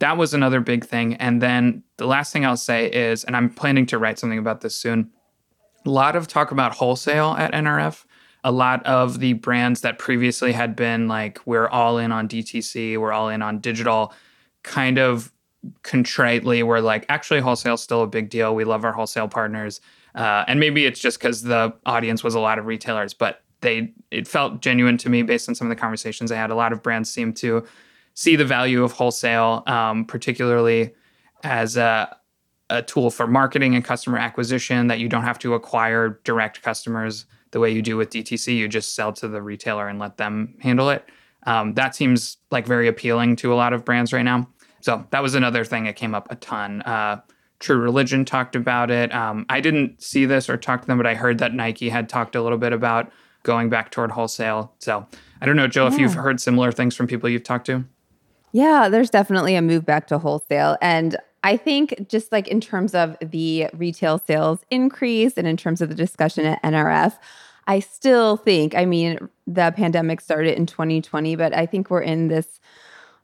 that 0.00 0.16
was 0.16 0.34
another 0.34 0.60
big 0.60 0.84
thing. 0.84 1.14
And 1.14 1.40
then 1.40 1.82
the 1.96 2.06
last 2.06 2.32
thing 2.32 2.44
i'll 2.44 2.56
say 2.56 2.86
is 2.90 3.24
and 3.24 3.36
i'm 3.36 3.50
planning 3.50 3.86
to 3.86 3.98
write 3.98 4.18
something 4.18 4.38
about 4.38 4.60
this 4.60 4.76
soon 4.76 5.10
a 5.88 5.90
lot 5.90 6.16
of 6.16 6.28
talk 6.28 6.50
about 6.50 6.74
wholesale 6.74 7.34
at 7.38 7.52
NRF. 7.52 8.04
A 8.48 8.52
lot 8.52 8.84
of 8.86 9.18
the 9.18 9.34
brands 9.34 9.82
that 9.82 9.98
previously 9.98 10.52
had 10.52 10.74
been 10.74 11.06
like, 11.06 11.38
we're 11.44 11.68
all 11.68 11.98
in 11.98 12.12
on 12.12 12.28
DTC, 12.28 12.96
we're 12.96 13.12
all 13.12 13.28
in 13.28 13.42
on 13.42 13.58
digital, 13.58 14.14
kind 14.62 14.98
of 14.98 15.30
contritely 15.82 16.62
were 16.62 16.80
like, 16.80 17.04
actually, 17.08 17.40
wholesale's 17.40 17.82
still 17.82 18.02
a 18.02 18.06
big 18.06 18.30
deal. 18.30 18.54
We 18.54 18.64
love 18.64 18.84
our 18.84 18.92
wholesale 18.92 19.28
partners. 19.28 19.80
Uh, 20.14 20.44
and 20.48 20.58
maybe 20.58 20.86
it's 20.86 21.00
just 21.00 21.18
because 21.18 21.42
the 21.42 21.74
audience 21.84 22.24
was 22.24 22.34
a 22.34 22.40
lot 22.40 22.58
of 22.58 22.66
retailers, 22.66 23.12
but 23.12 23.42
they 23.60 23.92
it 24.10 24.26
felt 24.26 24.60
genuine 24.60 24.96
to 24.98 25.10
me 25.10 25.22
based 25.22 25.48
on 25.48 25.54
some 25.54 25.66
of 25.66 25.76
the 25.76 25.80
conversations 25.80 26.32
I 26.32 26.36
had. 26.36 26.50
A 26.50 26.54
lot 26.54 26.72
of 26.72 26.82
brands 26.82 27.10
seemed 27.10 27.36
to 27.38 27.66
see 28.14 28.36
the 28.36 28.44
value 28.44 28.82
of 28.82 28.92
wholesale, 28.92 29.62
um, 29.66 30.04
particularly 30.04 30.94
as 31.44 31.76
a 31.76 32.16
a 32.70 32.82
tool 32.82 33.10
for 33.10 33.26
marketing 33.26 33.74
and 33.74 33.84
customer 33.84 34.18
acquisition 34.18 34.88
that 34.88 34.98
you 34.98 35.08
don't 35.08 35.22
have 35.22 35.38
to 35.38 35.54
acquire 35.54 36.20
direct 36.24 36.62
customers 36.62 37.24
the 37.50 37.60
way 37.60 37.70
you 37.70 37.82
do 37.82 37.96
with 37.96 38.10
DTC. 38.10 38.56
You 38.56 38.68
just 38.68 38.94
sell 38.94 39.12
to 39.14 39.28
the 39.28 39.42
retailer 39.42 39.88
and 39.88 39.98
let 39.98 40.16
them 40.16 40.54
handle 40.60 40.90
it. 40.90 41.08
Um, 41.44 41.74
that 41.74 41.94
seems 41.94 42.38
like 42.50 42.66
very 42.66 42.88
appealing 42.88 43.36
to 43.36 43.52
a 43.52 43.56
lot 43.56 43.72
of 43.72 43.84
brands 43.84 44.12
right 44.12 44.22
now. 44.22 44.48
So 44.80 45.04
that 45.10 45.22
was 45.22 45.34
another 45.34 45.64
thing 45.64 45.84
that 45.84 45.96
came 45.96 46.14
up 46.14 46.30
a 46.30 46.36
ton. 46.36 46.82
Uh, 46.82 47.20
True 47.58 47.78
Religion 47.78 48.24
talked 48.24 48.54
about 48.54 48.90
it. 48.90 49.12
Um, 49.12 49.44
I 49.48 49.60
didn't 49.60 50.00
see 50.00 50.24
this 50.26 50.48
or 50.48 50.56
talk 50.56 50.82
to 50.82 50.86
them, 50.86 50.96
but 50.96 51.06
I 51.06 51.14
heard 51.14 51.38
that 51.38 51.54
Nike 51.54 51.88
had 51.88 52.08
talked 52.08 52.36
a 52.36 52.42
little 52.42 52.58
bit 52.58 52.72
about 52.72 53.10
going 53.42 53.68
back 53.68 53.90
toward 53.90 54.12
wholesale. 54.12 54.72
So 54.78 55.06
I 55.40 55.46
don't 55.46 55.56
know, 55.56 55.66
Joe, 55.66 55.86
yeah. 55.86 55.94
if 55.94 55.98
you've 55.98 56.14
heard 56.14 56.40
similar 56.40 56.70
things 56.70 56.94
from 56.94 57.06
people 57.06 57.28
you've 57.28 57.44
talked 57.44 57.66
to. 57.66 57.84
Yeah, 58.52 58.88
there's 58.88 59.10
definitely 59.10 59.56
a 59.56 59.62
move 59.62 59.84
back 59.84 60.06
to 60.08 60.18
wholesale. 60.18 60.76
And 60.80 61.16
I 61.44 61.56
think 61.56 62.08
just 62.08 62.32
like 62.32 62.48
in 62.48 62.60
terms 62.60 62.94
of 62.94 63.16
the 63.20 63.68
retail 63.72 64.18
sales 64.18 64.60
increase 64.70 65.36
and 65.36 65.46
in 65.46 65.56
terms 65.56 65.80
of 65.80 65.88
the 65.88 65.94
discussion 65.94 66.44
at 66.44 66.62
NRF, 66.62 67.16
I 67.66 67.80
still 67.80 68.36
think, 68.36 68.74
I 68.74 68.86
mean, 68.86 69.28
the 69.46 69.72
pandemic 69.76 70.20
started 70.20 70.56
in 70.56 70.66
2020, 70.66 71.36
but 71.36 71.54
I 71.54 71.66
think 71.66 71.90
we're 71.90 72.00
in 72.00 72.28
this 72.28 72.60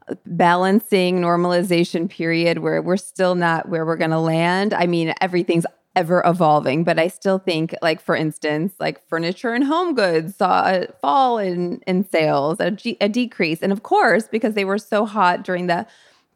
uh, 0.07 0.15
balancing 0.27 1.21
normalization 1.21 2.09
period 2.09 2.59
where 2.59 2.83
we're 2.83 2.99
still 2.99 3.35
not 3.35 3.71
where 3.71 3.87
we're 3.87 3.97
going 3.97 4.11
to 4.11 4.19
land. 4.19 4.75
I 4.75 4.87
mean, 4.87 5.15
everything's 5.23 5.65
ever 5.97 6.23
evolving, 6.27 6.85
but 6.85 6.99
I 6.99 7.09
still 7.09 7.39
think, 7.39 7.75
like 7.81 8.01
for 8.01 8.15
instance, 8.15 8.75
like 8.79 9.07
furniture 9.09 9.55
and 9.55 9.65
home 9.65 9.95
goods 9.95 10.37
saw 10.37 10.67
a 10.67 10.89
fall 11.01 11.39
in 11.39 11.81
in 11.87 12.09
sales, 12.09 12.59
a 12.61 12.71
decrease, 12.71 13.63
and 13.63 13.73
of 13.73 13.83
course, 13.83 14.29
because 14.29 14.55
they 14.55 14.65
were 14.65 14.79
so 14.79 15.07
hot 15.07 15.45
during 15.45 15.69
the 15.69 15.87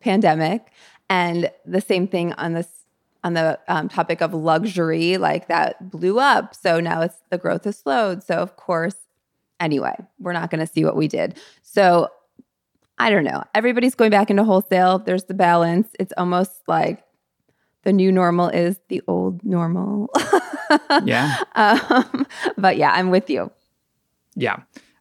pandemic, 0.01 0.69
and 1.11 1.51
the 1.65 1.81
same 1.81 2.07
thing 2.07 2.33
on 2.35 2.55
this 2.55 2.69
on 3.25 3.35
the 3.35 3.59
um, 3.67 3.89
topic 3.89 4.21
of 4.21 4.33
luxury, 4.33 5.17
like 5.17 5.49
that 5.49 5.91
blew 5.91 6.21
up. 6.21 6.55
So 6.55 6.79
now 6.79 7.01
it's 7.03 7.17
the 7.31 7.39
growth 7.39 7.65
has 7.65 7.77
slowed. 7.77 8.23
So 8.23 8.37
of 8.37 8.57
course, 8.57 8.95
anyway, 9.59 9.95
we're 10.21 10.33
not 10.33 10.51
going 10.51 10.65
to 10.65 10.73
see 10.73 10.85
what 10.85 10.97
we 10.97 11.09
did. 11.09 11.39
So 11.63 12.09
I 12.99 13.11
don't 13.11 13.25
know. 13.25 13.43
Everybody's 13.55 13.95
going 13.95 14.11
back 14.11 14.31
into 14.31 14.45
wholesale. 14.45 14.99
There's 14.99 15.25
the 15.25 15.35
balance. 15.35 15.89
It's 15.99 16.13
almost 16.17 16.53
like 16.67 17.05
the 17.83 17.93
new 17.93 18.11
normal 18.11 18.49
is 18.49 18.79
the 18.89 19.03
old 19.07 19.45
normal. 19.45 20.11
yeah. 21.05 21.37
Um, 21.55 22.27
but 22.57 22.77
yeah, 22.77 22.93
I'm 22.93 23.11
with 23.11 23.31
you. 23.31 23.51
Yeah. 24.35 24.59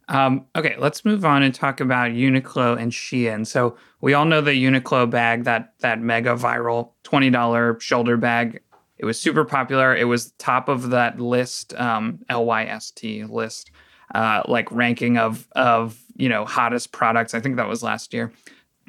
Um, 0.09 0.45
okay, 0.55 0.75
let's 0.77 1.03
move 1.03 1.25
on 1.25 1.43
and 1.43 1.53
talk 1.53 1.81
about 1.81 2.11
Uniqlo 2.11 2.79
and 2.79 2.91
Shein. 2.91 3.45
So 3.45 3.75
we 3.99 4.13
all 4.13 4.25
know 4.25 4.41
the 4.41 4.51
Uniqlo 4.51 5.09
bag, 5.09 5.43
that 5.43 5.73
that 5.79 5.99
mega 5.99 6.35
viral 6.35 6.91
twenty 7.03 7.29
dollar 7.29 7.79
shoulder 7.79 8.15
bag. 8.17 8.61
It 8.97 9.05
was 9.05 9.19
super 9.19 9.45
popular. 9.45 9.95
It 9.95 10.05
was 10.05 10.31
top 10.33 10.69
of 10.69 10.89
that 10.89 11.19
list, 11.19 11.73
um, 11.75 12.19
LYST 12.29 13.29
list, 13.29 13.69
uh, 14.15 14.43
like 14.47 14.71
ranking 14.71 15.17
of 15.17 15.47
of 15.55 15.99
you 16.15 16.29
know 16.29 16.45
hottest 16.45 16.93
products. 16.93 17.33
I 17.33 17.39
think 17.39 17.57
that 17.57 17.67
was 17.67 17.83
last 17.83 18.13
year. 18.13 18.31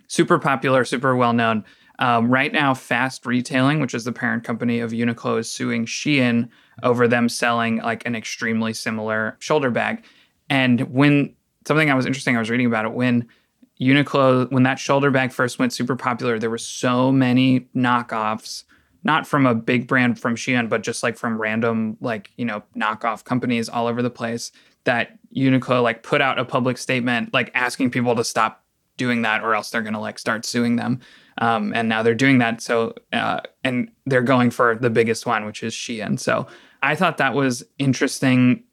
Super 0.06 0.38
popular, 0.38 0.84
super 0.84 1.16
well 1.16 1.32
known. 1.32 1.64
Um, 1.98 2.30
right 2.30 2.52
now, 2.52 2.74
Fast 2.74 3.26
Retailing, 3.26 3.80
which 3.80 3.92
is 3.92 4.04
the 4.04 4.12
parent 4.12 4.44
company 4.44 4.78
of 4.78 4.92
Uniqlo, 4.92 5.40
is 5.40 5.50
suing 5.50 5.84
Shein 5.84 6.48
over 6.84 7.08
them 7.08 7.28
selling 7.28 7.78
like 7.78 8.06
an 8.06 8.14
extremely 8.14 8.72
similar 8.72 9.36
shoulder 9.40 9.70
bag. 9.70 10.04
And 10.50 10.80
when 10.92 11.34
something 11.66 11.90
I 11.90 11.94
was 11.94 12.06
interesting, 12.06 12.36
I 12.36 12.38
was 12.38 12.50
reading 12.50 12.66
about 12.66 12.84
it 12.84 12.92
when 12.92 13.28
Uniqlo, 13.80 14.50
when 14.50 14.64
that 14.64 14.78
shoulder 14.78 15.10
bag 15.10 15.32
first 15.32 15.58
went 15.58 15.72
super 15.72 15.96
popular, 15.96 16.38
there 16.38 16.50
were 16.50 16.58
so 16.58 17.12
many 17.12 17.60
knockoffs, 17.76 18.64
not 19.04 19.26
from 19.26 19.46
a 19.46 19.54
big 19.54 19.86
brand 19.86 20.18
from 20.18 20.34
Shein, 20.34 20.68
but 20.68 20.82
just 20.82 21.02
like 21.02 21.16
from 21.16 21.40
random, 21.40 21.96
like, 22.00 22.30
you 22.36 22.44
know, 22.44 22.62
knockoff 22.76 23.24
companies 23.24 23.68
all 23.68 23.86
over 23.86 24.02
the 24.02 24.10
place 24.10 24.50
that 24.84 25.18
Uniqlo 25.36 25.82
like 25.82 26.02
put 26.02 26.20
out 26.20 26.38
a 26.38 26.44
public 26.44 26.78
statement, 26.78 27.32
like 27.32 27.50
asking 27.54 27.90
people 27.90 28.16
to 28.16 28.24
stop 28.24 28.64
doing 28.96 29.22
that 29.22 29.42
or 29.44 29.54
else 29.54 29.70
they're 29.70 29.82
going 29.82 29.94
to 29.94 30.00
like 30.00 30.18
start 30.18 30.44
suing 30.44 30.76
them. 30.76 30.98
Um, 31.40 31.72
and 31.72 31.88
now 31.88 32.02
they're 32.02 32.16
doing 32.16 32.38
that. 32.38 32.60
So, 32.60 32.94
uh, 33.12 33.40
and 33.62 33.90
they're 34.06 34.22
going 34.22 34.50
for 34.50 34.74
the 34.74 34.90
biggest 34.90 35.24
one, 35.24 35.44
which 35.44 35.62
is 35.62 35.72
Shein. 35.72 36.18
So 36.18 36.48
I 36.82 36.96
thought 36.96 37.18
that 37.18 37.34
was 37.34 37.62
interesting 37.78 38.64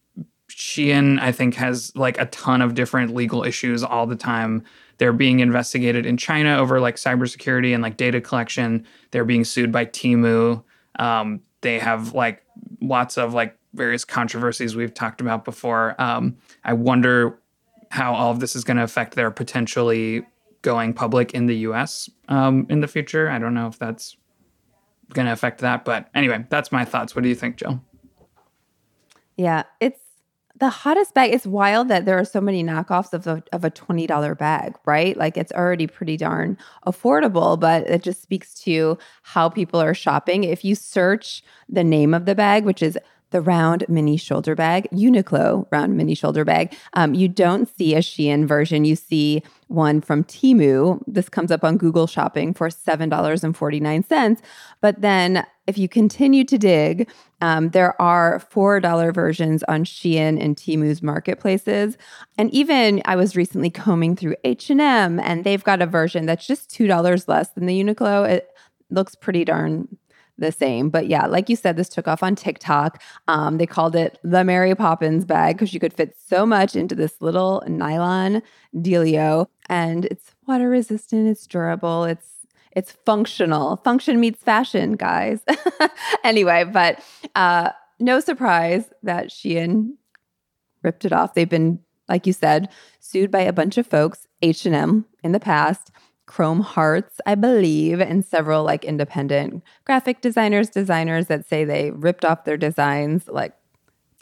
Shein, 0.49 1.19
I 1.19 1.31
think, 1.31 1.55
has 1.55 1.91
like 1.95 2.19
a 2.19 2.25
ton 2.27 2.61
of 2.61 2.75
different 2.75 3.13
legal 3.13 3.43
issues 3.43 3.83
all 3.83 4.05
the 4.05 4.15
time. 4.15 4.63
They're 4.97 5.13
being 5.13 5.39
investigated 5.39 6.05
in 6.05 6.17
China 6.17 6.57
over 6.57 6.79
like 6.79 6.95
cybersecurity 6.95 7.73
and 7.73 7.83
like 7.83 7.97
data 7.97 8.21
collection. 8.21 8.85
They're 9.11 9.25
being 9.25 9.43
sued 9.43 9.71
by 9.71 9.85
Temu. 9.85 10.63
Um, 10.99 11.41
they 11.61 11.79
have 11.79 12.13
like 12.13 12.43
lots 12.81 13.17
of 13.17 13.33
like 13.33 13.57
various 13.73 14.05
controversies 14.05 14.75
we've 14.75 14.93
talked 14.93 15.19
about 15.19 15.43
before. 15.43 15.99
Um, 16.01 16.37
I 16.63 16.73
wonder 16.73 17.39
how 17.91 18.13
all 18.13 18.31
of 18.31 18.39
this 18.39 18.55
is 18.55 18.63
going 18.63 18.77
to 18.77 18.83
affect 18.83 19.15
their 19.15 19.31
potentially 19.31 20.25
going 20.61 20.93
public 20.93 21.33
in 21.33 21.45
the 21.45 21.57
US 21.57 22.09
um, 22.29 22.65
in 22.69 22.79
the 22.79 22.87
future. 22.87 23.29
I 23.29 23.39
don't 23.39 23.53
know 23.53 23.67
if 23.67 23.77
that's 23.77 24.17
going 25.13 25.25
to 25.25 25.31
affect 25.31 25.61
that. 25.61 25.85
But 25.85 26.09
anyway, 26.13 26.45
that's 26.49 26.71
my 26.71 26.85
thoughts. 26.85 27.15
What 27.15 27.23
do 27.23 27.29
you 27.29 27.35
think, 27.35 27.57
Jill? 27.57 27.81
Yeah, 29.37 29.63
it's 29.79 29.99
the 30.57 30.69
hottest 30.69 31.13
bag 31.13 31.33
it's 31.33 31.45
wild 31.45 31.89
that 31.89 32.05
there 32.05 32.17
are 32.17 32.25
so 32.25 32.39
many 32.39 32.63
knockoffs 32.63 33.11
of 33.13 33.27
a, 33.27 33.43
of 33.51 33.65
a 33.65 33.71
$20 33.71 34.37
bag 34.37 34.75
right? 34.85 35.17
Like 35.17 35.37
it's 35.37 35.51
already 35.51 35.87
pretty 35.87 36.17
darn 36.17 36.57
affordable 36.87 37.59
but 37.59 37.87
it 37.87 38.03
just 38.03 38.21
speaks 38.21 38.53
to 38.61 38.97
how 39.23 39.49
people 39.49 39.81
are 39.81 39.93
shopping. 39.93 40.43
If 40.43 40.63
you 40.63 40.75
search 40.75 41.43
the 41.67 41.83
name 41.83 42.13
of 42.13 42.25
the 42.25 42.35
bag 42.35 42.65
which 42.65 42.81
is 42.81 42.97
the 43.35 43.41
round 43.41 43.83
mini 43.89 44.15
shoulder 44.15 44.55
bag, 44.55 44.87
Uniqlo 44.93 45.67
round 45.69 45.97
mini 45.97 46.15
shoulder 46.15 46.45
bag. 46.45 46.73
Um, 46.93 47.13
you 47.13 47.27
don't 47.27 47.67
see 47.67 47.93
a 47.93 47.99
Shein 47.99 48.47
version. 48.47 48.85
You 48.85 48.95
see 48.95 49.43
one 49.67 49.99
from 49.99 50.23
Temu. 50.23 51.03
This 51.05 51.27
comes 51.27 51.51
up 51.51 51.61
on 51.65 51.75
Google 51.75 52.07
Shopping 52.07 52.53
for 52.53 52.69
$7.49. 52.69 54.41
But 54.79 55.01
then 55.01 55.45
if 55.67 55.77
you 55.77 55.89
continue 55.89 56.45
to 56.45 56.57
dig, 56.57 57.09
um, 57.41 57.71
there 57.71 58.01
are 58.01 58.39
$4 58.39 59.13
versions 59.13 59.63
on 59.63 59.83
Shein 59.83 60.41
and 60.41 60.55
Temu's 60.55 61.03
marketplaces. 61.03 61.97
And 62.37 62.49
even 62.53 63.01
I 63.03 63.17
was 63.17 63.35
recently 63.35 63.69
combing 63.69 64.15
through 64.15 64.37
H&M 64.45 65.19
and 65.19 65.43
they've 65.43 65.63
got 65.65 65.81
a 65.81 65.85
version 65.85 66.25
that's 66.25 66.47
just 66.47 66.69
$2 66.69 67.27
less 67.27 67.49
than 67.49 67.65
the 67.65 67.83
Uniqlo. 67.83 68.29
It 68.29 68.49
looks 68.89 69.13
pretty 69.13 69.43
darn 69.43 69.89
the 70.37 70.51
same. 70.51 70.89
But 70.89 71.07
yeah, 71.07 71.27
like 71.27 71.49
you 71.49 71.55
said, 71.55 71.77
this 71.77 71.89
took 71.89 72.07
off 72.07 72.23
on 72.23 72.35
TikTok. 72.35 73.01
Um, 73.27 73.57
they 73.57 73.65
called 73.65 73.95
it 73.95 74.19
the 74.23 74.43
Mary 74.43 74.75
Poppins 74.75 75.25
bag 75.25 75.55
because 75.55 75.73
you 75.73 75.79
could 75.79 75.93
fit 75.93 76.15
so 76.27 76.45
much 76.45 76.75
into 76.75 76.95
this 76.95 77.21
little 77.21 77.63
nylon 77.67 78.41
dealio. 78.75 79.47
And 79.69 80.05
it's 80.05 80.35
water 80.47 80.69
resistant, 80.69 81.27
it's 81.27 81.47
durable, 81.47 82.03
it's 82.03 82.31
it's 82.75 82.91
functional. 82.91 83.77
Function 83.77 84.19
meets 84.19 84.43
fashion, 84.43 84.97
guys. 84.97 85.39
anyway, 86.25 86.65
but 86.65 87.01
uh, 87.33 87.69
no 87.99 88.19
surprise 88.19 88.91
that 89.01 89.29
Shein 89.29 89.93
ripped 90.83 91.05
it 91.05 91.13
off. 91.13 91.33
They've 91.33 91.49
been, 91.49 91.79
like 92.09 92.27
you 92.27 92.33
said, 92.33 92.69
sued 92.99 93.31
by 93.31 93.39
a 93.41 93.53
bunch 93.53 93.77
of 93.77 93.87
folks, 93.87 94.27
H&M 94.41 95.05
in 95.23 95.31
the 95.31 95.39
past. 95.39 95.91
Chrome 96.25 96.61
Hearts, 96.61 97.21
I 97.25 97.35
believe, 97.35 98.01
and 98.01 98.25
several 98.25 98.63
like 98.63 98.83
independent 98.83 99.63
graphic 99.85 100.21
designers, 100.21 100.69
designers 100.69 101.27
that 101.27 101.47
say 101.47 101.63
they 101.63 101.91
ripped 101.91 102.25
off 102.25 102.45
their 102.45 102.57
designs 102.57 103.27
like 103.27 103.53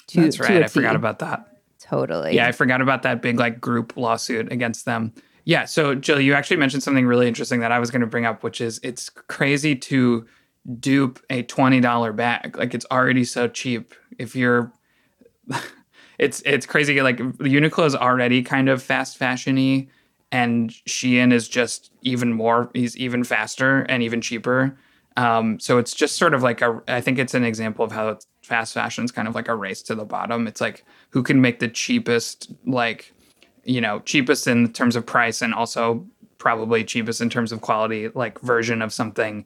to, 0.07 0.21
That's 0.21 0.39
right. 0.39 0.63
I 0.63 0.67
forgot 0.67 0.95
about 0.95 1.19
that. 1.19 1.47
Totally. 1.79 2.35
Yeah, 2.35 2.47
I 2.47 2.51
forgot 2.51 2.81
about 2.81 3.03
that 3.03 3.21
big 3.21 3.39
like 3.39 3.59
group 3.61 3.93
lawsuit 3.95 4.51
against 4.51 4.85
them. 4.85 5.13
Yeah. 5.45 5.65
So 5.65 5.95
Jill, 5.95 6.19
you 6.19 6.33
actually 6.33 6.57
mentioned 6.57 6.83
something 6.83 7.05
really 7.05 7.27
interesting 7.27 7.59
that 7.59 7.71
I 7.71 7.79
was 7.79 7.91
going 7.91 8.01
to 8.01 8.07
bring 8.07 8.25
up, 8.25 8.43
which 8.43 8.61
is 8.61 8.79
it's 8.83 9.09
crazy 9.09 9.75
to 9.75 10.25
dupe 10.79 11.19
a 11.29 11.43
twenty 11.43 11.81
dollar 11.81 12.13
bag. 12.13 12.57
Like 12.57 12.73
it's 12.73 12.85
already 12.91 13.25
so 13.25 13.47
cheap. 13.47 13.93
If 14.17 14.35
you're 14.35 14.71
it's 16.17 16.41
it's 16.45 16.65
crazy. 16.65 17.01
Like 17.01 17.17
Uniqlo 17.17 17.85
is 17.85 17.95
already 17.95 18.43
kind 18.43 18.69
of 18.69 18.81
fast 18.81 19.19
fashiony 19.19 19.89
and 20.33 20.71
Shein 20.87 21.31
is 21.31 21.47
just 21.47 21.91
even 22.01 22.33
more. 22.33 22.71
He's 22.73 22.97
even 22.97 23.23
faster 23.23 23.81
and 23.81 24.01
even 24.01 24.19
cheaper. 24.19 24.75
Um, 25.15 25.59
so 25.59 25.77
it's 25.77 25.93
just 25.93 26.17
sort 26.17 26.33
of 26.33 26.41
like 26.41 26.59
a. 26.61 26.81
I 26.87 27.01
think 27.01 27.19
it's 27.19 27.35
an 27.35 27.43
example 27.43 27.85
of 27.85 27.91
how 27.91 28.17
fast 28.41 28.73
fashion 28.73 29.05
is 29.05 29.11
kind 29.11 29.27
of 29.27 29.35
like 29.35 29.47
a 29.47 29.55
race 29.55 29.83
to 29.83 29.95
the 29.95 30.05
bottom. 30.05 30.47
It's 30.47 30.59
like 30.59 30.85
who 31.11 31.21
can 31.21 31.39
make 31.39 31.59
the 31.59 31.67
cheapest, 31.67 32.51
like 32.65 33.13
you 33.63 33.79
know, 33.79 33.99
cheapest 33.99 34.47
in 34.47 34.73
terms 34.73 34.95
of 34.95 35.05
price 35.05 35.43
and 35.43 35.53
also 35.53 36.03
probably 36.39 36.83
cheapest 36.83 37.21
in 37.21 37.29
terms 37.29 37.51
of 37.51 37.61
quality, 37.61 38.09
like 38.09 38.39
version 38.39 38.81
of 38.81 38.91
something. 38.91 39.45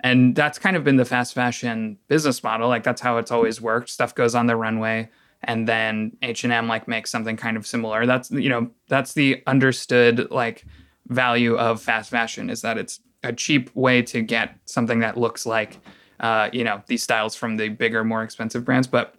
And 0.00 0.36
that's 0.36 0.58
kind 0.58 0.76
of 0.76 0.84
been 0.84 0.96
the 0.96 1.04
fast 1.04 1.34
fashion 1.34 1.98
business 2.06 2.44
model. 2.44 2.68
Like 2.68 2.84
that's 2.84 3.00
how 3.00 3.18
it's 3.18 3.32
always 3.32 3.60
worked. 3.60 3.90
Stuff 3.90 4.14
goes 4.14 4.36
on 4.36 4.46
the 4.46 4.54
runway 4.54 5.10
and 5.44 5.68
then 5.68 6.16
H&M 6.22 6.68
like 6.68 6.88
makes 6.88 7.10
something 7.10 7.36
kind 7.36 7.56
of 7.56 7.66
similar. 7.66 8.06
That's 8.06 8.30
you 8.30 8.48
know, 8.48 8.70
that's 8.88 9.14
the 9.14 9.42
understood 9.46 10.30
like 10.30 10.64
value 11.08 11.56
of 11.56 11.80
fast 11.80 12.10
fashion 12.10 12.50
is 12.50 12.62
that 12.62 12.76
it's 12.76 13.00
a 13.22 13.32
cheap 13.32 13.74
way 13.74 14.02
to 14.02 14.20
get 14.22 14.56
something 14.66 15.00
that 15.00 15.16
looks 15.16 15.46
like 15.46 15.78
uh, 16.20 16.50
you 16.52 16.64
know, 16.64 16.82
these 16.86 17.02
styles 17.02 17.36
from 17.36 17.56
the 17.56 17.68
bigger, 17.68 18.04
more 18.04 18.22
expensive 18.22 18.64
brands. 18.64 18.86
But 18.86 19.14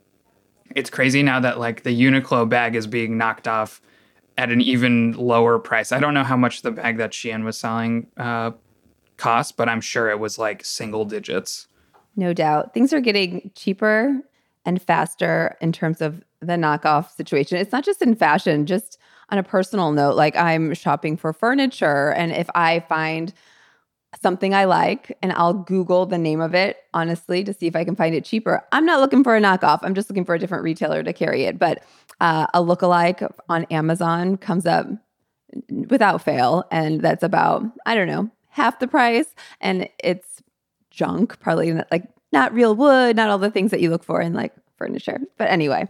it's 0.75 0.89
crazy 0.89 1.23
now 1.23 1.39
that 1.39 1.59
like 1.59 1.83
the 1.83 2.01
Uniqlo 2.01 2.47
bag 2.47 2.75
is 2.75 2.87
being 2.87 3.17
knocked 3.17 3.47
off 3.47 3.81
at 4.37 4.51
an 4.51 4.61
even 4.61 5.13
lower 5.13 5.59
price. 5.59 5.91
I 5.91 5.99
don't 5.99 6.13
know 6.13 6.23
how 6.23 6.37
much 6.37 6.61
the 6.61 6.71
bag 6.71 6.97
that 6.97 7.11
Shein 7.11 7.43
was 7.43 7.57
selling 7.57 8.07
uh, 8.17 8.51
cost, 9.17 9.57
but 9.57 9.67
I'm 9.67 9.81
sure 9.81 10.09
it 10.09 10.19
was 10.19 10.37
like 10.37 10.63
single 10.63 11.05
digits. 11.05 11.67
No 12.15 12.33
doubt. 12.33 12.73
Things 12.73 12.91
are 12.93 13.01
getting 13.01 13.51
cheaper 13.55 14.21
and 14.69 14.79
faster 14.79 15.57
in 15.61 15.71
terms 15.71 15.99
of 15.99 16.23
the 16.41 16.53
knockoff 16.53 17.11
situation. 17.15 17.57
It's 17.57 17.71
not 17.71 17.83
just 17.83 18.03
in 18.03 18.15
fashion, 18.15 18.67
just 18.67 18.99
on 19.29 19.39
a 19.39 19.43
personal 19.43 19.91
note, 19.91 20.15
like 20.15 20.35
I'm 20.35 20.75
shopping 20.75 21.17
for 21.17 21.33
furniture, 21.33 22.13
and 22.13 22.31
if 22.31 22.47
I 22.53 22.81
find 22.87 23.33
something 24.21 24.53
I 24.53 24.65
like 24.65 25.17
and 25.21 25.31
I'll 25.33 25.53
Google 25.53 26.05
the 26.05 26.17
name 26.17 26.39
of 26.39 26.53
it, 26.53 26.77
honestly, 26.93 27.43
to 27.43 27.53
see 27.53 27.67
if 27.67 27.75
I 27.75 27.83
can 27.83 27.95
find 27.95 28.15
it 28.15 28.25
cheaper. 28.25 28.63
I'm 28.71 28.85
not 28.85 28.99
looking 28.99 29.23
for 29.23 29.35
a 29.35 29.41
knockoff. 29.41 29.79
I'm 29.83 29.93
just 29.93 30.09
looking 30.09 30.25
for 30.25 30.35
a 30.35 30.39
different 30.39 30.63
retailer 30.63 31.03
to 31.03 31.13
carry 31.13 31.43
it. 31.43 31.59
But 31.59 31.83
uh, 32.19 32.47
a 32.53 32.59
lookalike 32.59 33.27
on 33.49 33.65
Amazon 33.65 34.37
comes 34.37 34.65
up 34.65 34.87
without 35.69 36.23
fail. 36.23 36.63
And 36.71 37.01
that's 37.01 37.23
about, 37.23 37.63
I 37.85 37.93
don't 37.93 38.07
know, 38.07 38.31
half 38.49 38.79
the 38.79 38.87
price. 38.87 39.27
And 39.61 39.87
it's 40.03 40.41
junk, 40.89 41.39
probably 41.39 41.73
like 41.91 42.07
not 42.31 42.53
real 42.53 42.75
wood, 42.75 43.15
not 43.15 43.29
all 43.29 43.37
the 43.37 43.51
things 43.51 43.71
that 43.71 43.81
you 43.81 43.89
look 43.89 44.03
for 44.03 44.21
in 44.21 44.33
like 44.33 44.53
furniture. 44.77 45.19
But 45.37 45.49
anyway. 45.49 45.87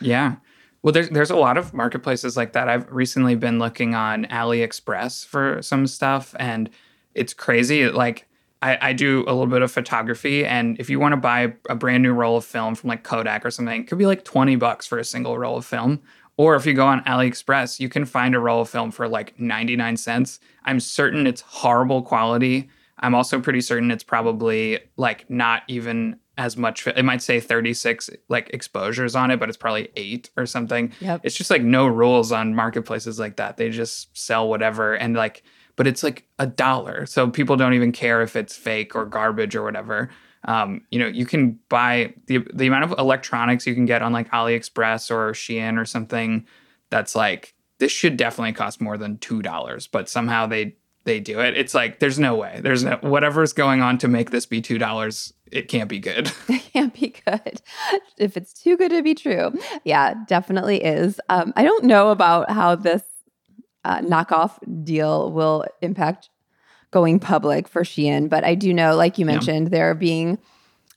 Yeah. 0.00 0.36
Well, 0.82 0.92
there's 0.92 1.08
there's 1.10 1.30
a 1.30 1.36
lot 1.36 1.58
of 1.58 1.74
marketplaces 1.74 2.36
like 2.36 2.52
that. 2.52 2.68
I've 2.68 2.90
recently 2.90 3.34
been 3.34 3.58
looking 3.58 3.94
on 3.94 4.26
AliExpress 4.26 5.26
for 5.26 5.60
some 5.60 5.86
stuff, 5.86 6.34
and 6.38 6.70
it's 7.14 7.34
crazy. 7.34 7.88
Like 7.88 8.28
I, 8.62 8.78
I 8.80 8.92
do 8.92 9.24
a 9.26 9.32
little 9.32 9.48
bit 9.48 9.62
of 9.62 9.72
photography, 9.72 10.46
and 10.46 10.78
if 10.78 10.88
you 10.88 11.00
want 11.00 11.12
to 11.12 11.16
buy 11.16 11.54
a 11.68 11.74
brand 11.74 12.04
new 12.04 12.12
roll 12.12 12.36
of 12.36 12.44
film 12.44 12.74
from 12.76 12.88
like 12.88 13.02
Kodak 13.02 13.44
or 13.44 13.50
something, 13.50 13.82
it 13.82 13.88
could 13.88 13.98
be 13.98 14.06
like 14.06 14.24
twenty 14.24 14.54
bucks 14.54 14.86
for 14.86 14.98
a 14.98 15.04
single 15.04 15.36
roll 15.36 15.56
of 15.56 15.66
film. 15.66 16.00
Or 16.36 16.54
if 16.54 16.64
you 16.64 16.72
go 16.72 16.86
on 16.86 17.02
AliExpress, 17.02 17.80
you 17.80 17.88
can 17.88 18.04
find 18.04 18.34
a 18.36 18.38
roll 18.38 18.60
of 18.62 18.70
film 18.70 18.92
for 18.92 19.08
like 19.08 19.38
99 19.40 19.96
cents. 19.96 20.38
I'm 20.64 20.78
certain 20.78 21.26
it's 21.26 21.40
horrible 21.40 22.00
quality. 22.02 22.70
I'm 23.00 23.14
also 23.14 23.40
pretty 23.40 23.60
certain 23.60 23.90
it's 23.90 24.04
probably 24.04 24.80
like 24.96 25.28
not 25.30 25.62
even 25.68 26.18
as 26.36 26.56
much 26.56 26.86
it 26.86 27.04
might 27.04 27.20
say 27.20 27.40
36 27.40 28.10
like 28.28 28.48
exposures 28.50 29.16
on 29.16 29.32
it 29.32 29.40
but 29.40 29.48
it's 29.48 29.58
probably 29.58 29.88
8 29.96 30.30
or 30.36 30.46
something. 30.46 30.92
Yep. 31.00 31.22
it's 31.24 31.34
just 31.34 31.50
like 31.50 31.62
no 31.62 31.86
rules 31.86 32.30
on 32.32 32.54
marketplaces 32.54 33.18
like 33.18 33.36
that. 33.36 33.56
They 33.56 33.70
just 33.70 34.16
sell 34.16 34.48
whatever 34.48 34.94
and 34.94 35.14
like 35.14 35.42
but 35.76 35.86
it's 35.86 36.02
like 36.02 36.26
a 36.40 36.46
dollar. 36.46 37.06
So 37.06 37.28
people 37.30 37.56
don't 37.56 37.74
even 37.74 37.92
care 37.92 38.22
if 38.22 38.34
it's 38.34 38.56
fake 38.56 38.96
or 38.96 39.04
garbage 39.04 39.54
or 39.54 39.62
whatever. 39.62 40.10
Um, 40.44 40.82
you 40.90 40.98
know 41.00 41.08
you 41.08 41.26
can 41.26 41.58
buy 41.68 42.14
the 42.26 42.38
the 42.54 42.68
amount 42.68 42.84
of 42.84 42.98
electronics 42.98 43.66
you 43.66 43.74
can 43.74 43.86
get 43.86 44.02
on 44.02 44.12
like 44.12 44.30
aliexpress 44.30 45.10
or 45.10 45.32
shein 45.32 45.80
or 45.80 45.84
something 45.84 46.46
that's 46.90 47.16
like 47.16 47.54
this 47.78 47.90
should 47.90 48.16
definitely 48.16 48.52
cost 48.52 48.80
more 48.80 48.96
than 48.96 49.18
two 49.18 49.42
dollars 49.42 49.88
but 49.88 50.08
somehow 50.08 50.46
they 50.46 50.76
they 51.08 51.18
do 51.18 51.40
it 51.40 51.56
it's 51.56 51.74
like 51.74 51.98
there's 51.98 52.18
no 52.18 52.34
way 52.34 52.60
there's 52.62 52.84
no 52.84 52.96
whatever's 53.00 53.52
going 53.52 53.80
on 53.80 53.98
to 53.98 54.06
make 54.06 54.30
this 54.30 54.46
be 54.46 54.60
two 54.60 54.78
dollars 54.78 55.32
it 55.52 55.68
can't 55.68 55.88
be 55.88 55.98
good. 55.98 56.30
it 56.48 56.62
can't 56.72 56.94
be 56.94 57.14
good. 57.26 57.60
If 58.16 58.36
it's 58.36 58.52
too 58.52 58.76
good 58.76 58.90
to 58.90 59.02
be 59.02 59.14
true. 59.14 59.52
Yeah, 59.84 60.14
definitely 60.26 60.82
is. 60.82 61.20
Um, 61.28 61.52
I 61.56 61.62
don't 61.62 61.84
know 61.84 62.10
about 62.10 62.50
how 62.50 62.74
this 62.74 63.02
uh, 63.84 64.00
knockoff 64.00 64.58
deal 64.84 65.32
will 65.32 65.64
impact 65.80 66.30
going 66.90 67.20
public 67.20 67.68
for 67.68 67.82
Shein, 67.82 68.28
but 68.28 68.44
I 68.44 68.54
do 68.54 68.72
know, 68.72 68.96
like 68.96 69.18
you 69.18 69.26
mentioned, 69.26 69.66
yeah. 69.66 69.78
there 69.78 69.94
being 69.94 70.38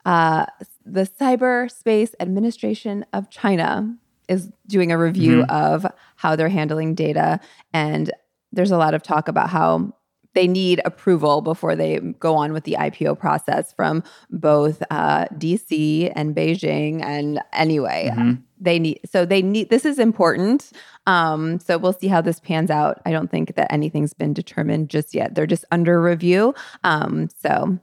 uh, 0.05 0.45
the 0.85 1.03
Cyberspace 1.03 2.13
Administration 2.19 3.05
of 3.13 3.29
China 3.29 3.95
is 4.27 4.49
doing 4.67 4.91
a 4.91 4.97
review 4.97 5.41
mm-hmm. 5.41 5.51
of 5.51 5.85
how 6.15 6.35
they're 6.35 6.49
handling 6.49 6.95
data. 6.95 7.39
And 7.73 8.11
there's 8.53 8.71
a 8.71 8.77
lot 8.77 8.93
of 8.93 9.03
talk 9.03 9.27
about 9.27 9.49
how 9.49 9.93
they 10.33 10.47
need 10.47 10.81
approval 10.85 11.41
before 11.41 11.75
they 11.75 11.99
go 12.19 12.35
on 12.35 12.53
with 12.53 12.63
the 12.63 12.75
IPO 12.79 13.19
process 13.19 13.73
from 13.73 14.03
both 14.29 14.81
uh, 14.89 15.25
DC 15.35 16.11
and 16.15 16.35
Beijing. 16.35 17.03
And 17.03 17.39
anyway, 17.53 18.11
mm-hmm. 18.13 18.41
they 18.59 18.79
need 18.79 18.99
so 19.09 19.25
they 19.25 19.41
need 19.41 19.69
this 19.69 19.85
is 19.85 19.99
important. 19.99 20.71
Um, 21.07 21.59
so 21.59 21.77
we'll 21.77 21.93
see 21.93 22.07
how 22.07 22.21
this 22.21 22.39
pans 22.39 22.69
out. 22.69 23.01
I 23.05 23.11
don't 23.11 23.29
think 23.29 23.55
that 23.55 23.71
anything's 23.71 24.13
been 24.13 24.33
determined 24.33 24.89
just 24.89 25.13
yet. 25.13 25.35
They're 25.35 25.47
just 25.47 25.65
under 25.71 26.01
review. 26.01 26.55
Um, 26.83 27.29
so 27.41 27.77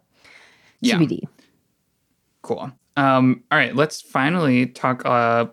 yeah. 0.80 0.96
TBD. 0.96 1.22
Cool. 2.42 2.72
Um, 2.96 3.44
all 3.50 3.58
right, 3.58 3.76
let's 3.76 4.00
finally 4.00 4.66
talk 4.66 5.04
uh, 5.04 5.46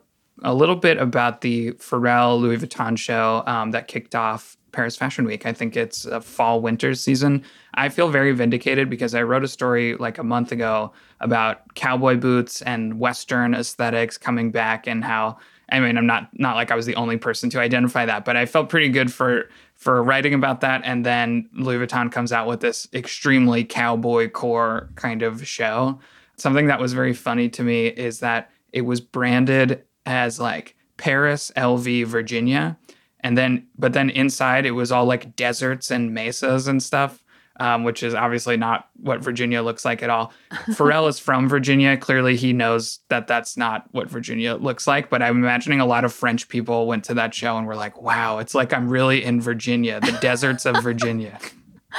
a 0.44 0.54
little 0.54 0.76
bit 0.76 0.98
about 0.98 1.42
the 1.42 1.74
Pharrell 1.74 2.40
Louis 2.40 2.58
Vuitton 2.58 2.98
show 2.98 3.44
um, 3.46 3.72
that 3.72 3.88
kicked 3.88 4.16
off 4.16 4.58
Paris 4.76 4.96
Fashion 4.96 5.26
Week. 5.26 5.46
I 5.46 5.54
think 5.54 5.76
it's 5.76 6.06
a 6.06 6.22
fall 6.22 6.62
winter 6.62 6.94
season. 6.94 7.44
I 7.74 7.90
feel 7.90 8.10
very 8.10 8.34
vindicated 8.34 8.90
because 8.90 9.16
I 9.16 9.24
wrote 9.24 9.44
a 9.44 9.48
story 9.48 9.96
like 9.96 10.18
a 10.18 10.24
month 10.24 10.52
ago 10.52 10.92
about 11.22 11.74
cowboy 11.76 12.18
boots 12.18 12.62
and 12.62 13.00
Western 13.00 13.54
aesthetics 13.54 14.18
coming 14.18 14.52
back 14.52 14.86
and 14.88 15.04
how 15.04 15.38
I 15.70 15.80
mean 15.80 15.98
I'm 15.98 16.06
not 16.06 16.30
not 16.34 16.56
like 16.56 16.72
I 16.72 16.76
was 16.76 16.86
the 16.86 16.96
only 16.96 17.18
person 17.18 17.50
to 17.52 17.60
identify 17.60 18.06
that, 18.06 18.26
but 18.26 18.36
I 18.36 18.46
felt 18.46 18.70
pretty 18.70 18.90
good 18.90 19.12
for 19.12 19.50
for 19.76 20.04
writing 20.04 20.34
about 20.34 20.62
that. 20.62 20.82
And 20.84 21.06
then 21.06 21.50
Louis 21.54 21.86
Vuitton 21.86 22.12
comes 22.12 22.32
out 22.32 22.48
with 22.48 22.60
this 22.60 22.88
extremely 22.94 23.64
cowboy 23.64 24.30
core 24.30 24.90
kind 24.96 25.24
of 25.24 25.48
show. 25.48 26.00
Something 26.38 26.68
that 26.68 26.82
was 26.82 26.94
very 26.94 27.14
funny 27.14 27.50
to 27.50 27.64
me 27.64 27.88
is 27.88 28.20
that 28.20 28.52
it 28.74 28.82
was 28.82 29.00
branded 29.00 29.84
as 30.06 30.40
like 30.40 30.76
Paris, 30.98 31.52
LV, 31.56 32.06
Virginia 32.06 32.78
and 33.26 33.36
then 33.36 33.66
but 33.76 33.94
then 33.94 34.12
inside 34.12 34.68
it 34.68 34.72
was 34.72 34.92
all 34.92 35.06
like 35.06 35.36
deserts 35.36 35.90
and 35.90 36.14
mesas 36.14 36.68
and 36.68 36.82
stuff 36.82 37.24
um, 37.58 37.84
which 37.86 38.04
is 38.04 38.14
obviously 38.14 38.58
not 38.58 38.90
what 38.98 39.22
Virginia 39.22 39.62
looks 39.62 39.86
like 39.86 40.04
at 40.04 40.10
all. 40.10 40.34
Pharrell 40.72 41.08
is 41.08 41.20
from 41.20 41.48
Virginia. 41.48 41.96
Clearly, 41.96 42.36
he 42.36 42.52
knows 42.52 43.00
that 43.08 43.28
that's 43.28 43.56
not 43.56 43.86
what 43.92 44.10
Virginia 44.10 44.56
looks 44.56 44.88
like. 44.88 45.10
But 45.10 45.22
I'm 45.22 45.38
imagining 45.38 45.80
a 45.80 45.86
lot 45.86 46.04
of 46.04 46.12
French 46.12 46.50
people 46.50 46.86
went 46.86 47.06
to 47.06 47.14
that 47.14 47.34
show 47.34 47.58
and 47.58 47.66
were 47.66 47.78
like, 47.78 48.02
wow, 48.02 48.40
it's 48.40 48.56
like 48.56 48.74
I'm 48.74 48.90
really 48.90 49.24
in 49.24 49.40
Virginia, 49.40 50.02
the 50.02 50.18
deserts 50.22 50.66
of 50.66 50.84
Virginia. 50.84 51.40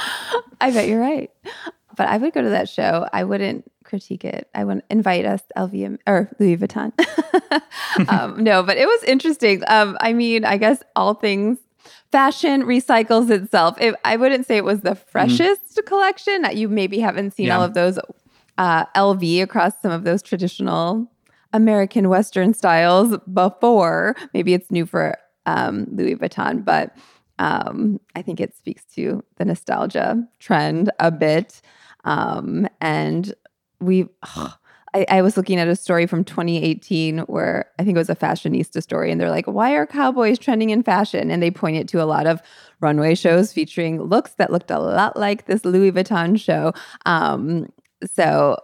I 0.61 0.69
bet 0.69 0.87
you're 0.87 1.01
right. 1.01 1.31
But 1.95 2.07
I 2.07 2.17
would 2.17 2.33
go 2.33 2.43
to 2.43 2.49
that 2.49 2.69
show. 2.69 3.09
I 3.11 3.23
wouldn't 3.23 3.65
critique 3.87 4.25
it. 4.25 4.49
I 4.53 4.63
would 4.63 4.83
invite 4.89 5.25
us 5.25 5.41
LVM 5.57 5.97
or 6.05 6.29
Louis 6.39 6.57
Vuitton. 6.57 6.91
um, 8.09 8.43
no, 8.43 8.61
but 8.61 8.77
it 8.77 8.85
was 8.85 9.03
interesting. 9.03 9.63
Um, 9.67 9.97
I 9.99 10.13
mean, 10.13 10.45
I 10.45 10.57
guess 10.57 10.83
all 10.95 11.15
things 11.15 11.57
fashion 12.11 12.63
recycles 12.63 13.29
itself. 13.29 13.79
It, 13.79 13.95
I 14.03 14.17
wouldn't 14.17 14.45
say 14.45 14.57
it 14.57 14.63
was 14.63 14.81
the 14.81 14.91
mm-hmm. 14.91 15.09
freshest 15.09 15.77
mm. 15.77 15.85
collection. 15.85 16.45
You 16.53 16.69
maybe 16.69 16.99
haven't 16.99 17.31
seen 17.31 17.47
yeah. 17.47 17.57
all 17.57 17.63
of 17.63 17.73
those 17.73 17.97
uh, 18.57 18.85
LV 18.95 19.41
across 19.41 19.73
some 19.81 19.91
of 19.91 20.03
those 20.03 20.21
traditional 20.21 21.09
American 21.53 22.09
Western 22.09 22.53
styles 22.53 23.17
before. 23.31 24.15
Maybe 24.33 24.53
it's 24.53 24.71
new 24.71 24.85
for 24.85 25.17
um, 25.45 25.87
Louis 25.91 26.15
Vuitton, 26.15 26.63
but 26.63 26.95
um, 27.39 27.99
I 28.15 28.21
think 28.21 28.39
it 28.39 28.55
speaks 28.55 28.83
to 28.95 29.23
the 29.37 29.45
nostalgia 29.45 30.27
trend 30.39 30.91
a 30.99 31.11
bit. 31.11 31.61
Um, 32.03 32.67
and 32.81 33.33
we 33.79 34.07
I, 34.93 35.05
I, 35.09 35.21
was 35.21 35.37
looking 35.37 35.59
at 35.59 35.67
a 35.67 35.75
story 35.75 36.07
from 36.07 36.23
2018 36.23 37.19
where 37.19 37.65
I 37.77 37.83
think 37.83 37.95
it 37.95 37.99
was 37.99 38.09
a 38.09 38.15
fashionista 38.15 38.81
story, 38.81 39.11
and 39.11 39.19
they're 39.19 39.29
like, 39.29 39.45
"Why 39.45 39.73
are 39.75 39.85
cowboys 39.85 40.39
trending 40.39 40.69
in 40.69 40.83
fashion?" 40.83 41.29
And 41.29 41.43
they 41.43 41.51
pointed 41.51 41.87
to 41.89 42.01
a 42.01 42.05
lot 42.05 42.25
of 42.25 42.41
runway 42.79 43.15
shows 43.15 43.53
featuring 43.53 44.01
looks 44.01 44.31
that 44.35 44.51
looked 44.51 44.71
a 44.71 44.79
lot 44.79 45.17
like 45.17 45.45
this 45.45 45.65
Louis 45.65 45.91
Vuitton 45.91 46.39
show. 46.39 46.73
Um, 47.05 47.71
so 48.05 48.57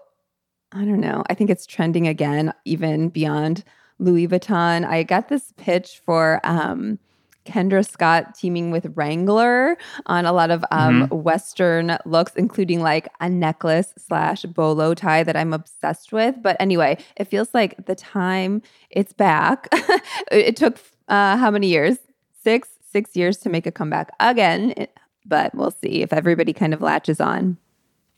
I 0.72 0.86
don't 0.86 1.02
know. 1.02 1.24
I 1.30 1.34
think 1.34 1.50
it's 1.50 1.66
trending 1.66 2.08
again, 2.08 2.54
even 2.66 3.10
beyond 3.10 3.64
Louis 4.00 4.28
Vuitton. 4.28 4.86
I 4.86 5.04
got 5.04 5.30
this 5.30 5.54
pitch 5.58 6.02
for. 6.04 6.40
Um, 6.44 7.00
Kendra 7.46 7.88
Scott 7.88 8.36
teaming 8.36 8.72
with 8.72 8.86
Wrangler 8.96 9.78
on 10.06 10.26
a 10.26 10.34
lot 10.34 10.52
of 10.52 10.64
um, 10.72 11.04
mm-hmm. 11.04 11.16
Western 11.16 11.98
looks, 12.06 12.34
including 12.36 12.82
like 12.82 13.10
a 13.20 13.30
necklace 13.30 13.94
slash 13.98 14.44
bolo 14.44 14.94
tie 14.94 15.24
that 15.24 15.36
I'm 15.36 15.54
obsessed 15.54 16.12
with. 16.12 16.36
But 16.42 16.58
anyway, 16.60 16.98
it 17.18 17.26
feels 17.26 17.54
like 17.54 17.86
the 17.86 17.96
time 17.96 18.62
it's 18.90 19.14
back. 19.14 19.68
it 20.32 20.56
took 20.56 20.80
uh, 21.08 21.38
how 21.38 21.52
many 21.52 21.68
years? 21.68 21.98
Six, 22.44 22.70
six 22.92 23.16
years 23.16 23.38
to 23.38 23.50
make 23.50 23.66
a 23.66 23.72
comeback 23.72 24.12
again. 24.20 24.88
But 25.26 25.56
we'll 25.56 25.72
see 25.72 26.02
if 26.02 26.12
everybody 26.12 26.54
kind 26.54 26.74
of 26.74 26.82
latches 26.82 27.22
on. 27.22 27.58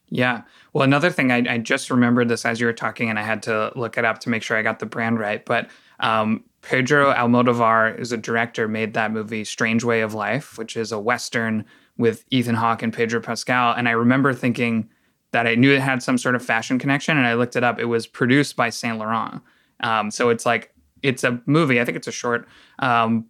Yeah. 0.09 0.43
Well, 0.73 0.83
another 0.83 1.09
thing, 1.09 1.31
I, 1.31 1.43
I, 1.49 1.57
just 1.57 1.89
remembered 1.89 2.29
this 2.29 2.45
as 2.45 2.59
you 2.59 2.67
were 2.67 2.73
talking, 2.73 3.09
and 3.09 3.17
I 3.17 3.23
had 3.23 3.41
to 3.43 3.71
look 3.75 3.97
it 3.97 4.05
up 4.05 4.19
to 4.19 4.29
make 4.29 4.43
sure 4.43 4.55
I 4.55 4.61
got 4.61 4.79
the 4.79 4.85
brand 4.85 5.19
right. 5.19 5.43
But 5.43 5.67
um, 5.99 6.43
Pedro 6.65 7.13
Almodovar 7.13 7.99
is 7.99 8.12
a 8.12 8.17
director, 8.17 8.67
made 8.67 8.93
that 8.93 9.12
movie 9.12 9.43
Strange 9.43 9.84
Way 9.84 10.01
of 10.01 10.13
Life, 10.13 10.58
which 10.58 10.75
is 10.75 10.91
a 10.91 10.99
Western 10.99 11.63
with 11.97 12.25
Ethan 12.30 12.56
Hawke 12.56 12.84
and 12.84 12.91
Pedro 12.91 13.21
Pascal. 13.21 13.73
And 13.73 13.88
I 13.88 13.91
remember 13.91 14.34
thinking, 14.34 14.89
that 15.36 15.47
I 15.47 15.56
knew 15.56 15.73
it 15.73 15.82
had 15.82 16.01
some 16.01 16.17
sort 16.17 16.34
of 16.36 16.41
fashion 16.41 16.80
connection, 16.80 17.17
and 17.17 17.28
I 17.28 17.34
looked 17.34 17.58
it 17.58 17.63
up. 17.63 17.78
It 17.78 17.86
was 17.86 18.08
produced 18.08 18.56
by 18.56 18.69
Saint 18.69 18.99
Laurent. 18.99 19.41
Um, 19.82 20.10
so 20.10 20.30
it's 20.30 20.45
like 20.45 20.73
it's 21.04 21.25
a 21.25 21.41
movie. 21.45 21.82
I 21.82 21.84
think 21.84 21.97
it's 21.97 22.08
a 22.08 22.12
short 22.13 22.47
um, 22.80 23.25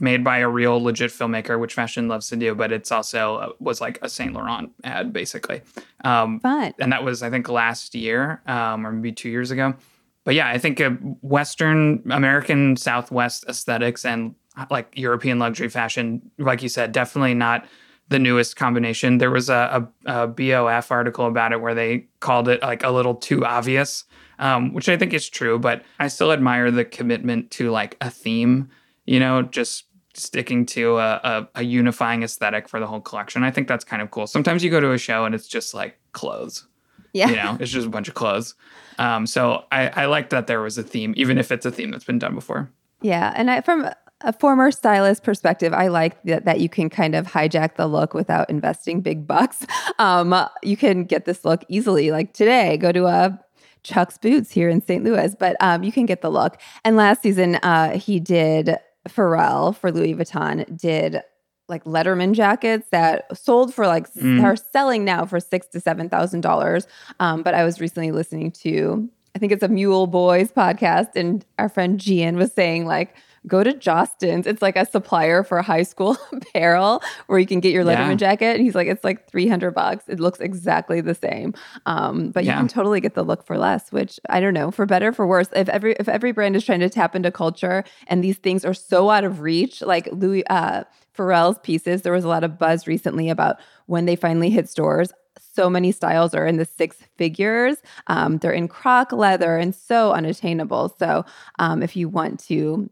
made 0.00 0.24
by 0.24 0.38
a 0.38 0.48
real 0.48 0.82
legit 0.82 1.12
filmmaker, 1.12 1.60
which 1.60 1.74
fashion 1.74 2.08
loves 2.08 2.28
to 2.30 2.36
do. 2.36 2.56
But 2.56 2.72
it's 2.72 2.90
also 2.90 3.36
uh, 3.36 3.48
was 3.60 3.80
like 3.80 4.00
a 4.02 4.08
Saint 4.08 4.32
Laurent 4.32 4.72
ad, 4.82 5.12
basically. 5.12 5.62
Um, 6.02 6.40
Fun. 6.40 6.74
and 6.80 6.90
that 6.90 7.04
was 7.04 7.22
I 7.22 7.30
think 7.30 7.48
last 7.48 7.94
year 7.94 8.42
um, 8.48 8.84
or 8.84 8.90
maybe 8.90 9.12
two 9.12 9.28
years 9.28 9.52
ago. 9.52 9.74
But 10.24 10.34
yeah, 10.34 10.48
I 10.48 10.58
think 10.58 10.82
Western 11.20 12.02
American 12.10 12.76
Southwest 12.76 13.44
aesthetics 13.48 14.04
and 14.04 14.34
like 14.70 14.92
European 14.96 15.38
luxury 15.38 15.68
fashion, 15.68 16.30
like 16.38 16.62
you 16.62 16.68
said, 16.68 16.92
definitely 16.92 17.34
not 17.34 17.66
the 18.08 18.18
newest 18.18 18.56
combination. 18.56 19.18
There 19.18 19.30
was 19.30 19.48
a, 19.48 19.88
a, 20.06 20.24
a 20.24 20.28
BOF 20.28 20.90
article 20.90 21.26
about 21.26 21.52
it 21.52 21.60
where 21.60 21.74
they 21.74 22.06
called 22.20 22.48
it 22.48 22.62
like 22.62 22.82
a 22.82 22.90
little 22.90 23.14
too 23.14 23.44
obvious, 23.44 24.04
um, 24.38 24.72
which 24.72 24.88
I 24.88 24.96
think 24.96 25.12
is 25.12 25.28
true. 25.28 25.58
But 25.58 25.84
I 25.98 26.08
still 26.08 26.32
admire 26.32 26.70
the 26.70 26.84
commitment 26.84 27.50
to 27.52 27.70
like 27.70 27.96
a 28.00 28.10
theme. 28.10 28.68
You 29.06 29.20
know, 29.20 29.42
just 29.42 29.84
sticking 30.14 30.64
to 30.64 30.98
a, 30.98 31.20
a, 31.24 31.48
a 31.56 31.62
unifying 31.62 32.22
aesthetic 32.22 32.68
for 32.68 32.80
the 32.80 32.86
whole 32.86 33.00
collection. 33.00 33.42
I 33.42 33.50
think 33.50 33.68
that's 33.68 33.84
kind 33.84 34.00
of 34.00 34.10
cool. 34.10 34.26
Sometimes 34.26 34.62
you 34.62 34.70
go 34.70 34.80
to 34.80 34.92
a 34.92 34.98
show 34.98 35.24
and 35.24 35.34
it's 35.34 35.48
just 35.48 35.74
like 35.74 35.98
clothes. 36.12 36.66
Yeah. 37.14 37.30
You 37.30 37.36
know, 37.36 37.56
it's 37.58 37.70
just 37.70 37.86
a 37.86 37.90
bunch 37.90 38.08
of 38.08 38.14
clothes. 38.14 38.54
Um, 38.98 39.26
so 39.26 39.64
I, 39.72 39.88
I 39.88 40.06
like 40.06 40.30
that 40.30 40.46
there 40.46 40.60
was 40.60 40.76
a 40.76 40.82
theme, 40.82 41.14
even 41.16 41.38
if 41.38 41.50
it's 41.50 41.64
a 41.64 41.70
theme 41.70 41.90
that's 41.90 42.04
been 42.04 42.18
done 42.18 42.34
before. 42.34 42.70
Yeah, 43.00 43.32
and 43.36 43.50
I, 43.50 43.60
from 43.60 43.88
a 44.20 44.32
former 44.32 44.70
stylist 44.70 45.22
perspective, 45.22 45.72
I 45.72 45.88
like 45.88 46.22
that, 46.24 46.44
that 46.44 46.60
you 46.60 46.68
can 46.68 46.90
kind 46.90 47.14
of 47.14 47.26
hijack 47.26 47.76
the 47.76 47.86
look 47.86 48.14
without 48.14 48.50
investing 48.50 49.00
big 49.00 49.26
bucks. 49.26 49.64
Um, 49.98 50.34
you 50.62 50.76
can 50.76 51.04
get 51.04 51.24
this 51.24 51.44
look 51.44 51.62
easily. 51.68 52.10
Like 52.10 52.32
today, 52.32 52.76
go 52.76 52.90
to 52.90 53.06
a 53.06 53.38
Chuck's 53.84 54.18
Boots 54.18 54.50
here 54.50 54.68
in 54.68 54.84
St. 54.84 55.04
Louis, 55.04 55.36
but 55.38 55.56
um, 55.60 55.84
you 55.84 55.92
can 55.92 56.04
get 56.04 56.20
the 56.20 56.30
look. 56.30 56.60
And 56.84 56.96
last 56.96 57.22
season, 57.22 57.56
uh, 57.56 57.96
he 57.96 58.18
did 58.18 58.76
Pharrell 59.08 59.76
for 59.76 59.92
Louis 59.92 60.14
Vuitton 60.14 60.76
did 60.76 61.22
like 61.68 61.84
Letterman 61.84 62.32
jackets 62.34 62.88
that 62.90 63.24
sold 63.36 63.72
for 63.74 63.86
like 63.86 64.12
Mm. 64.14 64.42
are 64.42 64.56
selling 64.56 65.04
now 65.04 65.24
for 65.24 65.40
six 65.40 65.66
to 65.68 65.80
seven 65.80 66.08
thousand 66.08 66.42
dollars. 66.42 66.86
Um, 67.20 67.42
but 67.42 67.54
I 67.54 67.64
was 67.64 67.80
recently 67.80 68.12
listening 68.12 68.50
to 68.62 69.08
I 69.36 69.40
think 69.40 69.50
it's 69.50 69.64
a 69.64 69.68
Mule 69.68 70.06
Boys 70.06 70.52
podcast, 70.52 71.16
and 71.16 71.44
our 71.58 71.68
friend 71.68 71.98
Jian 71.98 72.36
was 72.36 72.52
saying 72.52 72.86
like 72.86 73.16
go 73.46 73.62
to 73.62 73.72
Jostens. 73.74 74.46
It's 74.46 74.62
like 74.62 74.74
a 74.76 74.86
supplier 74.86 75.42
for 75.42 75.60
high 75.60 75.82
school 75.82 76.16
apparel 76.32 77.02
where 77.26 77.38
you 77.38 77.44
can 77.46 77.60
get 77.60 77.72
your 77.74 77.84
Letterman 77.84 78.10
Yeah. 78.12 78.14
jacket. 78.14 78.56
And 78.56 78.60
he's 78.64 78.74
like, 78.74 78.88
it's 78.88 79.04
like 79.04 79.28
300 79.28 79.72
bucks. 79.72 80.04
It 80.08 80.18
looks 80.18 80.40
exactly 80.40 81.02
the 81.02 81.14
same. 81.14 81.52
Um, 81.84 82.30
but 82.30 82.44
Yeah. 82.44 82.52
you 82.52 82.58
can 82.60 82.68
totally 82.68 83.02
get 83.02 83.14
the 83.14 83.22
look 83.22 83.44
for 83.44 83.58
less, 83.58 83.92
which 83.92 84.18
I 84.30 84.40
don't 84.40 84.54
know, 84.54 84.70
for 84.70 84.86
better, 84.86 85.12
for 85.12 85.26
worse. 85.26 85.48
If 85.54 85.68
every, 85.68 85.94
if 86.00 86.08
every 86.08 86.32
brand 86.32 86.56
is 86.56 86.64
trying 86.64 86.80
to 86.80 86.88
tap 86.88 87.14
into 87.14 87.30
culture 87.30 87.84
and 88.06 88.24
these 88.24 88.38
things 88.38 88.64
are 88.64 88.72
so 88.72 89.10
out 89.10 89.24
of 89.24 89.40
reach, 89.40 89.82
like 89.82 90.08
Louis, 90.10 90.46
uh, 90.46 90.84
Pharrell's 91.16 91.58
pieces, 91.62 92.02
there 92.02 92.12
was 92.12 92.24
a 92.24 92.28
lot 92.28 92.44
of 92.44 92.58
buzz 92.58 92.86
recently 92.86 93.30
about 93.30 93.56
when 93.86 94.04
they 94.06 94.16
finally 94.16 94.50
hit 94.50 94.68
stores. 94.68 95.12
So 95.38 95.70
many 95.70 95.92
styles 95.92 96.34
are 96.34 96.46
in 96.46 96.56
the 96.56 96.64
six 96.64 96.96
figures. 97.16 97.76
Um, 98.08 98.38
they're 98.38 98.52
in 98.52 98.66
croc 98.68 99.12
leather 99.12 99.56
and 99.56 99.74
so 99.74 100.12
unattainable. 100.12 100.94
So 100.98 101.24
um, 101.58 101.82
if 101.82 101.94
you 101.94 102.08
want 102.08 102.40
to 102.46 102.90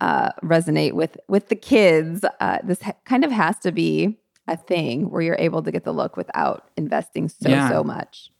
uh, 0.00 0.30
resonate 0.42 0.92
with 0.92 1.16
with 1.28 1.48
the 1.48 1.56
kids, 1.56 2.24
uh, 2.40 2.58
this 2.64 2.82
ha- 2.82 2.94
kind 3.04 3.24
of 3.24 3.30
has 3.32 3.58
to 3.60 3.72
be 3.72 4.16
a 4.46 4.56
thing 4.56 5.10
where 5.10 5.22
you're 5.22 5.36
able 5.38 5.62
to 5.62 5.72
get 5.72 5.84
the 5.84 5.92
look 5.92 6.16
without 6.16 6.70
investing 6.76 7.28
so 7.28 7.48
Yeah. 7.48 7.68
so 7.68 7.82
much. 7.82 8.30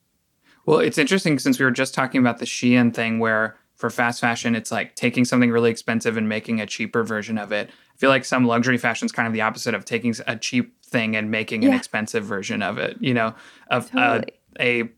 Well, 0.66 0.78
it's 0.78 0.98
interesting 0.98 1.38
since 1.38 1.58
we 1.58 1.64
were 1.64 1.70
just 1.70 1.94
talking 1.94 2.20
about 2.20 2.38
the 2.38 2.44
Shein 2.46 2.92
thing 2.94 3.18
where 3.18 3.56
for 3.76 3.90
fast 3.90 4.20
fashion, 4.20 4.54
it's 4.54 4.70
like 4.70 4.94
taking 4.94 5.24
something 5.24 5.50
really 5.50 5.70
expensive 5.70 6.16
and 6.16 6.28
making 6.28 6.60
a 6.60 6.66
cheaper 6.66 7.02
version 7.02 7.38
of 7.38 7.52
it. 7.52 7.70
I 7.94 7.98
feel 7.98 8.10
like 8.10 8.24
some 8.24 8.44
luxury 8.46 8.76
fashion 8.78 9.06
is 9.06 9.12
kind 9.12 9.26
of 9.28 9.32
the 9.32 9.42
opposite 9.42 9.74
of 9.74 9.84
taking 9.84 10.14
a 10.26 10.36
cheap 10.36 10.82
thing 10.84 11.14
and 11.16 11.30
making 11.30 11.64
an 11.64 11.72
expensive 11.72 12.24
version 12.24 12.62
of 12.62 12.76
it. 12.78 12.96
You 13.00 13.14
know, 13.14 13.34
of 13.68 13.90
Totally. 13.90 14.32
a, 14.58 14.82
a 14.82 14.88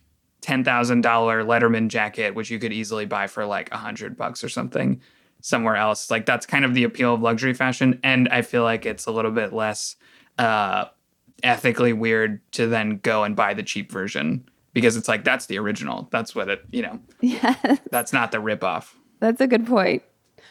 ten 0.40 0.64
thousand 0.64 1.02
dollar 1.02 1.42
Letterman 1.44 1.88
jacket, 1.88 2.34
which 2.34 2.50
you 2.50 2.58
could 2.58 2.72
easily 2.72 3.04
buy 3.06 3.26
for 3.26 3.44
like 3.46 3.70
a 3.72 3.76
hundred 3.76 4.16
bucks 4.16 4.42
or 4.42 4.48
something 4.48 5.00
somewhere 5.42 5.76
else. 5.76 6.10
Like 6.10 6.24
that's 6.26 6.46
kind 6.46 6.64
of 6.64 6.74
the 6.74 6.84
appeal 6.84 7.14
of 7.14 7.20
luxury 7.20 7.54
fashion, 7.54 8.00
and 8.02 8.28
I 8.30 8.42
feel 8.42 8.62
like 8.62 8.86
it's 8.86 9.06
a 9.06 9.10
little 9.12 9.30
bit 9.30 9.52
less 9.52 9.96
uh, 10.38 10.86
ethically 11.42 11.92
weird 11.92 12.40
to 12.52 12.66
then 12.66 12.98
go 13.02 13.24
and 13.24 13.36
buy 13.36 13.52
the 13.54 13.62
cheap 13.62 13.92
version 13.92 14.48
because 14.72 14.96
it's 14.96 15.08
like 15.08 15.22
that's 15.24 15.46
the 15.46 15.58
original. 15.58 16.08
That's 16.10 16.34
what 16.34 16.48
it, 16.48 16.64
you 16.70 16.82
know, 16.82 16.98
Yes, 17.20 17.78
that's 17.90 18.12
not 18.12 18.32
the 18.32 18.38
ripoff. 18.38 18.94
that's 19.20 19.40
a 19.40 19.46
good 19.46 19.66
point. 19.66 20.02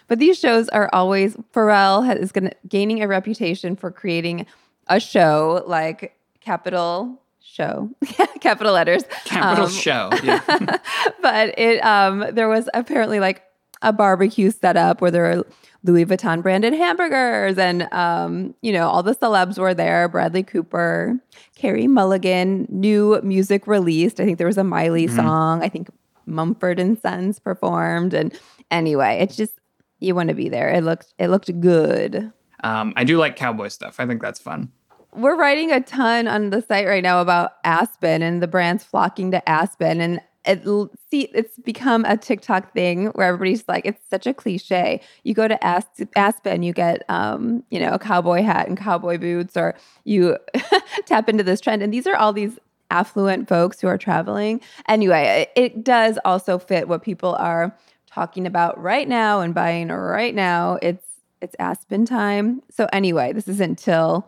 But 0.08 0.20
these 0.20 0.38
shows 0.40 0.70
are 0.70 0.90
always 0.94 1.36
Pharrell 1.54 2.06
has, 2.06 2.20
is 2.20 2.32
going 2.32 2.52
gaining 2.68 3.02
a 3.02 3.08
reputation 3.08 3.76
for 3.76 3.92
creating 3.92 4.46
a 4.88 5.00
show 5.00 5.64
like 5.68 6.16
Capital 6.42 7.22
Show, 7.42 7.90
capital 8.42 8.74
letters, 8.74 9.04
Capital 9.24 9.66
Um, 9.66 9.72
show. 9.72 10.10
Yeah. 10.24 10.42
but 11.22 11.58
it 11.58 11.84
um 11.86 12.26
there 12.34 12.50
was 12.50 12.68
apparently 12.74 13.20
like 13.20 13.44
a 13.82 13.94
barbecue 13.94 14.52
set 14.52 14.76
up 14.78 15.00
where 15.00 15.12
there 15.12 15.26
are 15.32 15.44
Louis 15.84 16.06
Vuitton 16.06 16.42
branded 16.42 16.74
hamburgers 16.74 17.58
and 17.58 17.84
um 17.94 18.56
you 18.62 18.74
know 18.74 18.88
all 18.90 19.04
the 19.04 19.16
celebs 19.16 19.58
were 19.58 19.74
there 19.74 20.08
Bradley 20.10 20.44
Cooper 20.44 21.18
Carey 21.56 21.88
Mulligan 21.88 22.68
new 22.70 23.20
music 23.24 23.68
released 23.68 24.20
I 24.20 24.26
think 24.26 24.38
there 24.38 24.48
was 24.48 24.58
a 24.58 24.64
Miley 24.64 25.08
Mhm. 25.08 25.16
song 25.16 25.64
I 25.64 25.70
think 25.70 25.90
Mumford 26.26 26.80
and 26.80 27.00
Sons 27.00 27.40
performed 27.40 28.14
and 28.14 28.38
anyway 28.72 29.20
it's 29.22 29.36
just 29.38 29.54
you 30.00 30.16
want 30.16 30.30
to 30.30 30.36
be 30.36 30.50
there 30.50 30.70
it 30.70 30.84
looked 30.84 31.14
it 31.18 31.30
looked 31.30 31.60
good 31.60 32.32
um, 32.64 32.94
I 32.96 33.04
do 33.04 33.18
like 33.18 33.36
cowboy 33.36 33.68
stuff. 33.68 34.00
I 34.00 34.08
think 34.08 34.22
that's 34.22 34.40
fun. 34.40 34.72
we're 35.14 35.36
writing 35.38 35.72
a 35.72 35.82
ton 35.82 36.28
on 36.28 36.50
the 36.50 36.62
site 36.62 36.88
right 36.88 37.04
now 37.04 37.22
about 37.22 37.54
Aspen 37.64 38.24
and 38.24 38.42
the 38.42 38.48
brands 38.48 38.84
flocking 38.84 39.30
to 39.32 39.48
Aspen 39.48 40.02
and 40.02 40.20
it 40.46 40.64
see 41.10 41.30
it's 41.34 41.58
become 41.60 42.06
a 42.06 42.18
TikTok 42.18 42.74
thing 42.74 43.08
where 43.08 43.28
everybody's 43.28 43.68
like 43.68 43.86
it's 43.86 44.02
such 44.10 44.26
a 44.26 44.34
cliche. 44.34 45.02
You 45.24 45.34
go 45.34 45.48
to 45.48 45.64
As- 45.66 45.86
Aspen, 46.16 46.64
you 46.64 46.74
get 46.74 47.04
um, 47.10 47.64
you 47.70 47.80
know, 47.80 47.94
a 47.94 48.00
cowboy 48.00 48.42
hat 48.42 48.68
and 48.68 48.78
cowboy 48.78 49.18
boots 49.18 49.56
or 49.56 49.76
you 50.04 50.38
tap 51.06 51.30
into 51.30 51.44
this 51.44 51.62
trend 51.62 51.84
and 51.84 51.94
these 51.94 52.08
are 52.08 52.16
all 52.16 52.34
these 52.34 52.58
affluent 52.92 53.48
folks 53.50 53.82
who 53.82 53.88
are 53.88 53.98
traveling. 53.98 54.62
Anyway, 54.88 55.48
it, 55.56 55.62
it 55.64 55.84
does 55.84 56.18
also 56.26 56.58
fit 56.58 56.88
what 56.88 57.04
people 57.04 57.36
are 57.36 57.76
talking 58.16 58.48
about 58.48 58.82
right 58.82 59.10
now 59.10 59.42
and 59.42 59.54
buying 59.54 59.90
right 59.90 60.34
now. 60.34 60.80
It's 60.82 61.06
it's 61.42 61.54
Aspen 61.60 62.06
time. 62.06 62.64
So 62.72 62.88
anyway, 62.94 63.34
this 63.34 63.48
is 63.50 63.60
until 63.60 64.28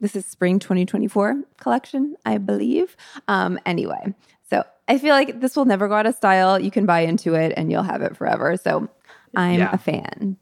this 0.00 0.16
is 0.16 0.26
spring 0.26 0.58
2024 0.58 1.44
collection, 1.60 2.16
I 2.26 2.38
believe. 2.38 2.96
Um, 3.28 3.60
anyway, 3.64 4.12
so 4.50 4.64
I 4.88 4.98
feel 4.98 5.14
like 5.14 5.40
this 5.40 5.54
will 5.54 5.64
never 5.66 5.86
go 5.86 5.94
out 5.94 6.06
of 6.06 6.16
style. 6.16 6.58
You 6.58 6.72
can 6.72 6.84
buy 6.84 7.00
into 7.02 7.34
it 7.34 7.54
and 7.56 7.70
you'll 7.70 7.84
have 7.84 8.02
it 8.02 8.16
forever. 8.16 8.56
So 8.56 8.88
I'm 9.36 9.60
Yeah. 9.60 9.70
a 9.72 9.78
fan. 9.78 10.36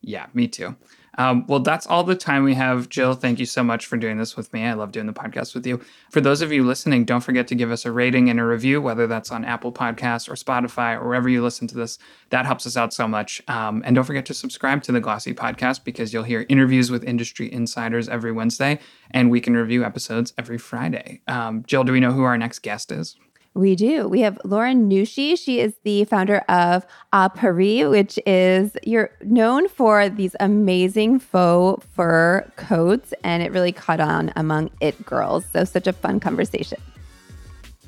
Yeah, 0.00 0.26
me 0.34 0.48
too. 0.48 0.74
Um, 1.18 1.44
well, 1.48 1.58
that's 1.58 1.86
all 1.86 2.04
the 2.04 2.14
time 2.14 2.44
we 2.44 2.54
have. 2.54 2.88
Jill, 2.88 3.14
thank 3.14 3.38
you 3.38 3.44
so 3.44 3.62
much 3.64 3.86
for 3.86 3.96
doing 3.96 4.18
this 4.18 4.36
with 4.36 4.52
me. 4.52 4.64
I 4.64 4.72
love 4.74 4.92
doing 4.92 5.06
the 5.06 5.12
podcast 5.12 5.54
with 5.54 5.66
you. 5.66 5.80
For 6.10 6.20
those 6.20 6.40
of 6.40 6.52
you 6.52 6.64
listening, 6.64 7.04
don't 7.04 7.20
forget 7.20 7.48
to 7.48 7.56
give 7.56 7.70
us 7.72 7.84
a 7.84 7.92
rating 7.92 8.30
and 8.30 8.38
a 8.38 8.44
review, 8.44 8.80
whether 8.80 9.06
that's 9.06 9.32
on 9.32 9.44
Apple 9.44 9.72
Podcasts 9.72 10.28
or 10.28 10.34
Spotify 10.34 10.96
or 10.96 11.06
wherever 11.06 11.28
you 11.28 11.42
listen 11.42 11.66
to 11.68 11.74
this. 11.74 11.98
That 12.30 12.46
helps 12.46 12.66
us 12.66 12.76
out 12.76 12.94
so 12.94 13.08
much. 13.08 13.42
Um, 13.48 13.82
and 13.84 13.94
don't 13.94 14.04
forget 14.04 14.26
to 14.26 14.34
subscribe 14.34 14.82
to 14.84 14.92
the 14.92 15.00
Glossy 15.00 15.34
podcast 15.34 15.84
because 15.84 16.12
you'll 16.12 16.22
hear 16.22 16.46
interviews 16.48 16.90
with 16.90 17.02
industry 17.02 17.52
insiders 17.52 18.08
every 18.08 18.32
Wednesday 18.32 18.78
and 19.10 19.30
Week 19.30 19.46
in 19.46 19.56
Review 19.56 19.84
episodes 19.84 20.32
every 20.38 20.58
Friday. 20.58 21.20
Um, 21.26 21.64
Jill, 21.66 21.82
do 21.84 21.92
we 21.92 22.00
know 22.00 22.12
who 22.12 22.22
our 22.22 22.38
next 22.38 22.60
guest 22.60 22.92
is? 22.92 23.16
We 23.58 23.74
do. 23.74 24.06
We 24.06 24.20
have 24.20 24.38
Lauren 24.44 24.88
Nouchi. 24.88 25.36
She 25.36 25.58
is 25.58 25.74
the 25.82 26.04
founder 26.04 26.44
of 26.48 26.86
Apparis, 27.12 27.90
which 27.90 28.16
is 28.24 28.76
you're 28.84 29.10
known 29.20 29.68
for 29.68 30.08
these 30.08 30.36
amazing 30.38 31.18
faux 31.18 31.84
fur 31.96 32.48
coats, 32.54 33.12
and 33.24 33.42
it 33.42 33.50
really 33.50 33.72
caught 33.72 33.98
on 33.98 34.32
among 34.36 34.70
it 34.80 35.04
girls. 35.04 35.44
So 35.52 35.64
such 35.64 35.88
a 35.88 35.92
fun 35.92 36.20
conversation. 36.20 36.80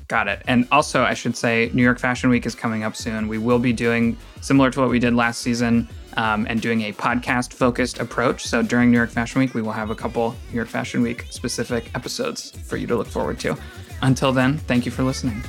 Got 0.09 0.27
it. 0.27 0.41
And 0.45 0.67
also, 0.73 1.03
I 1.03 1.13
should 1.13 1.37
say, 1.37 1.71
New 1.73 1.83
York 1.83 1.99
Fashion 1.99 2.29
Week 2.29 2.45
is 2.45 2.53
coming 2.53 2.83
up 2.83 2.97
soon. 2.97 3.29
We 3.29 3.37
will 3.37 3.59
be 3.59 3.71
doing 3.71 4.17
similar 4.41 4.71
to 4.71 4.81
what 4.81 4.89
we 4.89 4.99
did 4.99 5.13
last 5.13 5.39
season 5.39 5.87
um, 6.17 6.45
and 6.49 6.59
doing 6.59 6.81
a 6.81 6.91
podcast 6.91 7.53
focused 7.53 7.97
approach. 7.97 8.45
So 8.45 8.61
during 8.61 8.91
New 8.91 8.97
York 8.97 9.11
Fashion 9.11 9.39
Week, 9.39 9.53
we 9.53 9.61
will 9.61 9.71
have 9.71 9.89
a 9.89 9.95
couple 9.95 10.35
New 10.49 10.57
York 10.57 10.67
Fashion 10.67 11.01
Week 11.01 11.27
specific 11.29 11.89
episodes 11.95 12.51
for 12.51 12.75
you 12.75 12.87
to 12.87 12.97
look 12.97 13.07
forward 13.07 13.39
to. 13.39 13.57
Until 14.01 14.33
then, 14.33 14.57
thank 14.57 14.85
you 14.85 14.91
for 14.91 15.03
listening. 15.03 15.41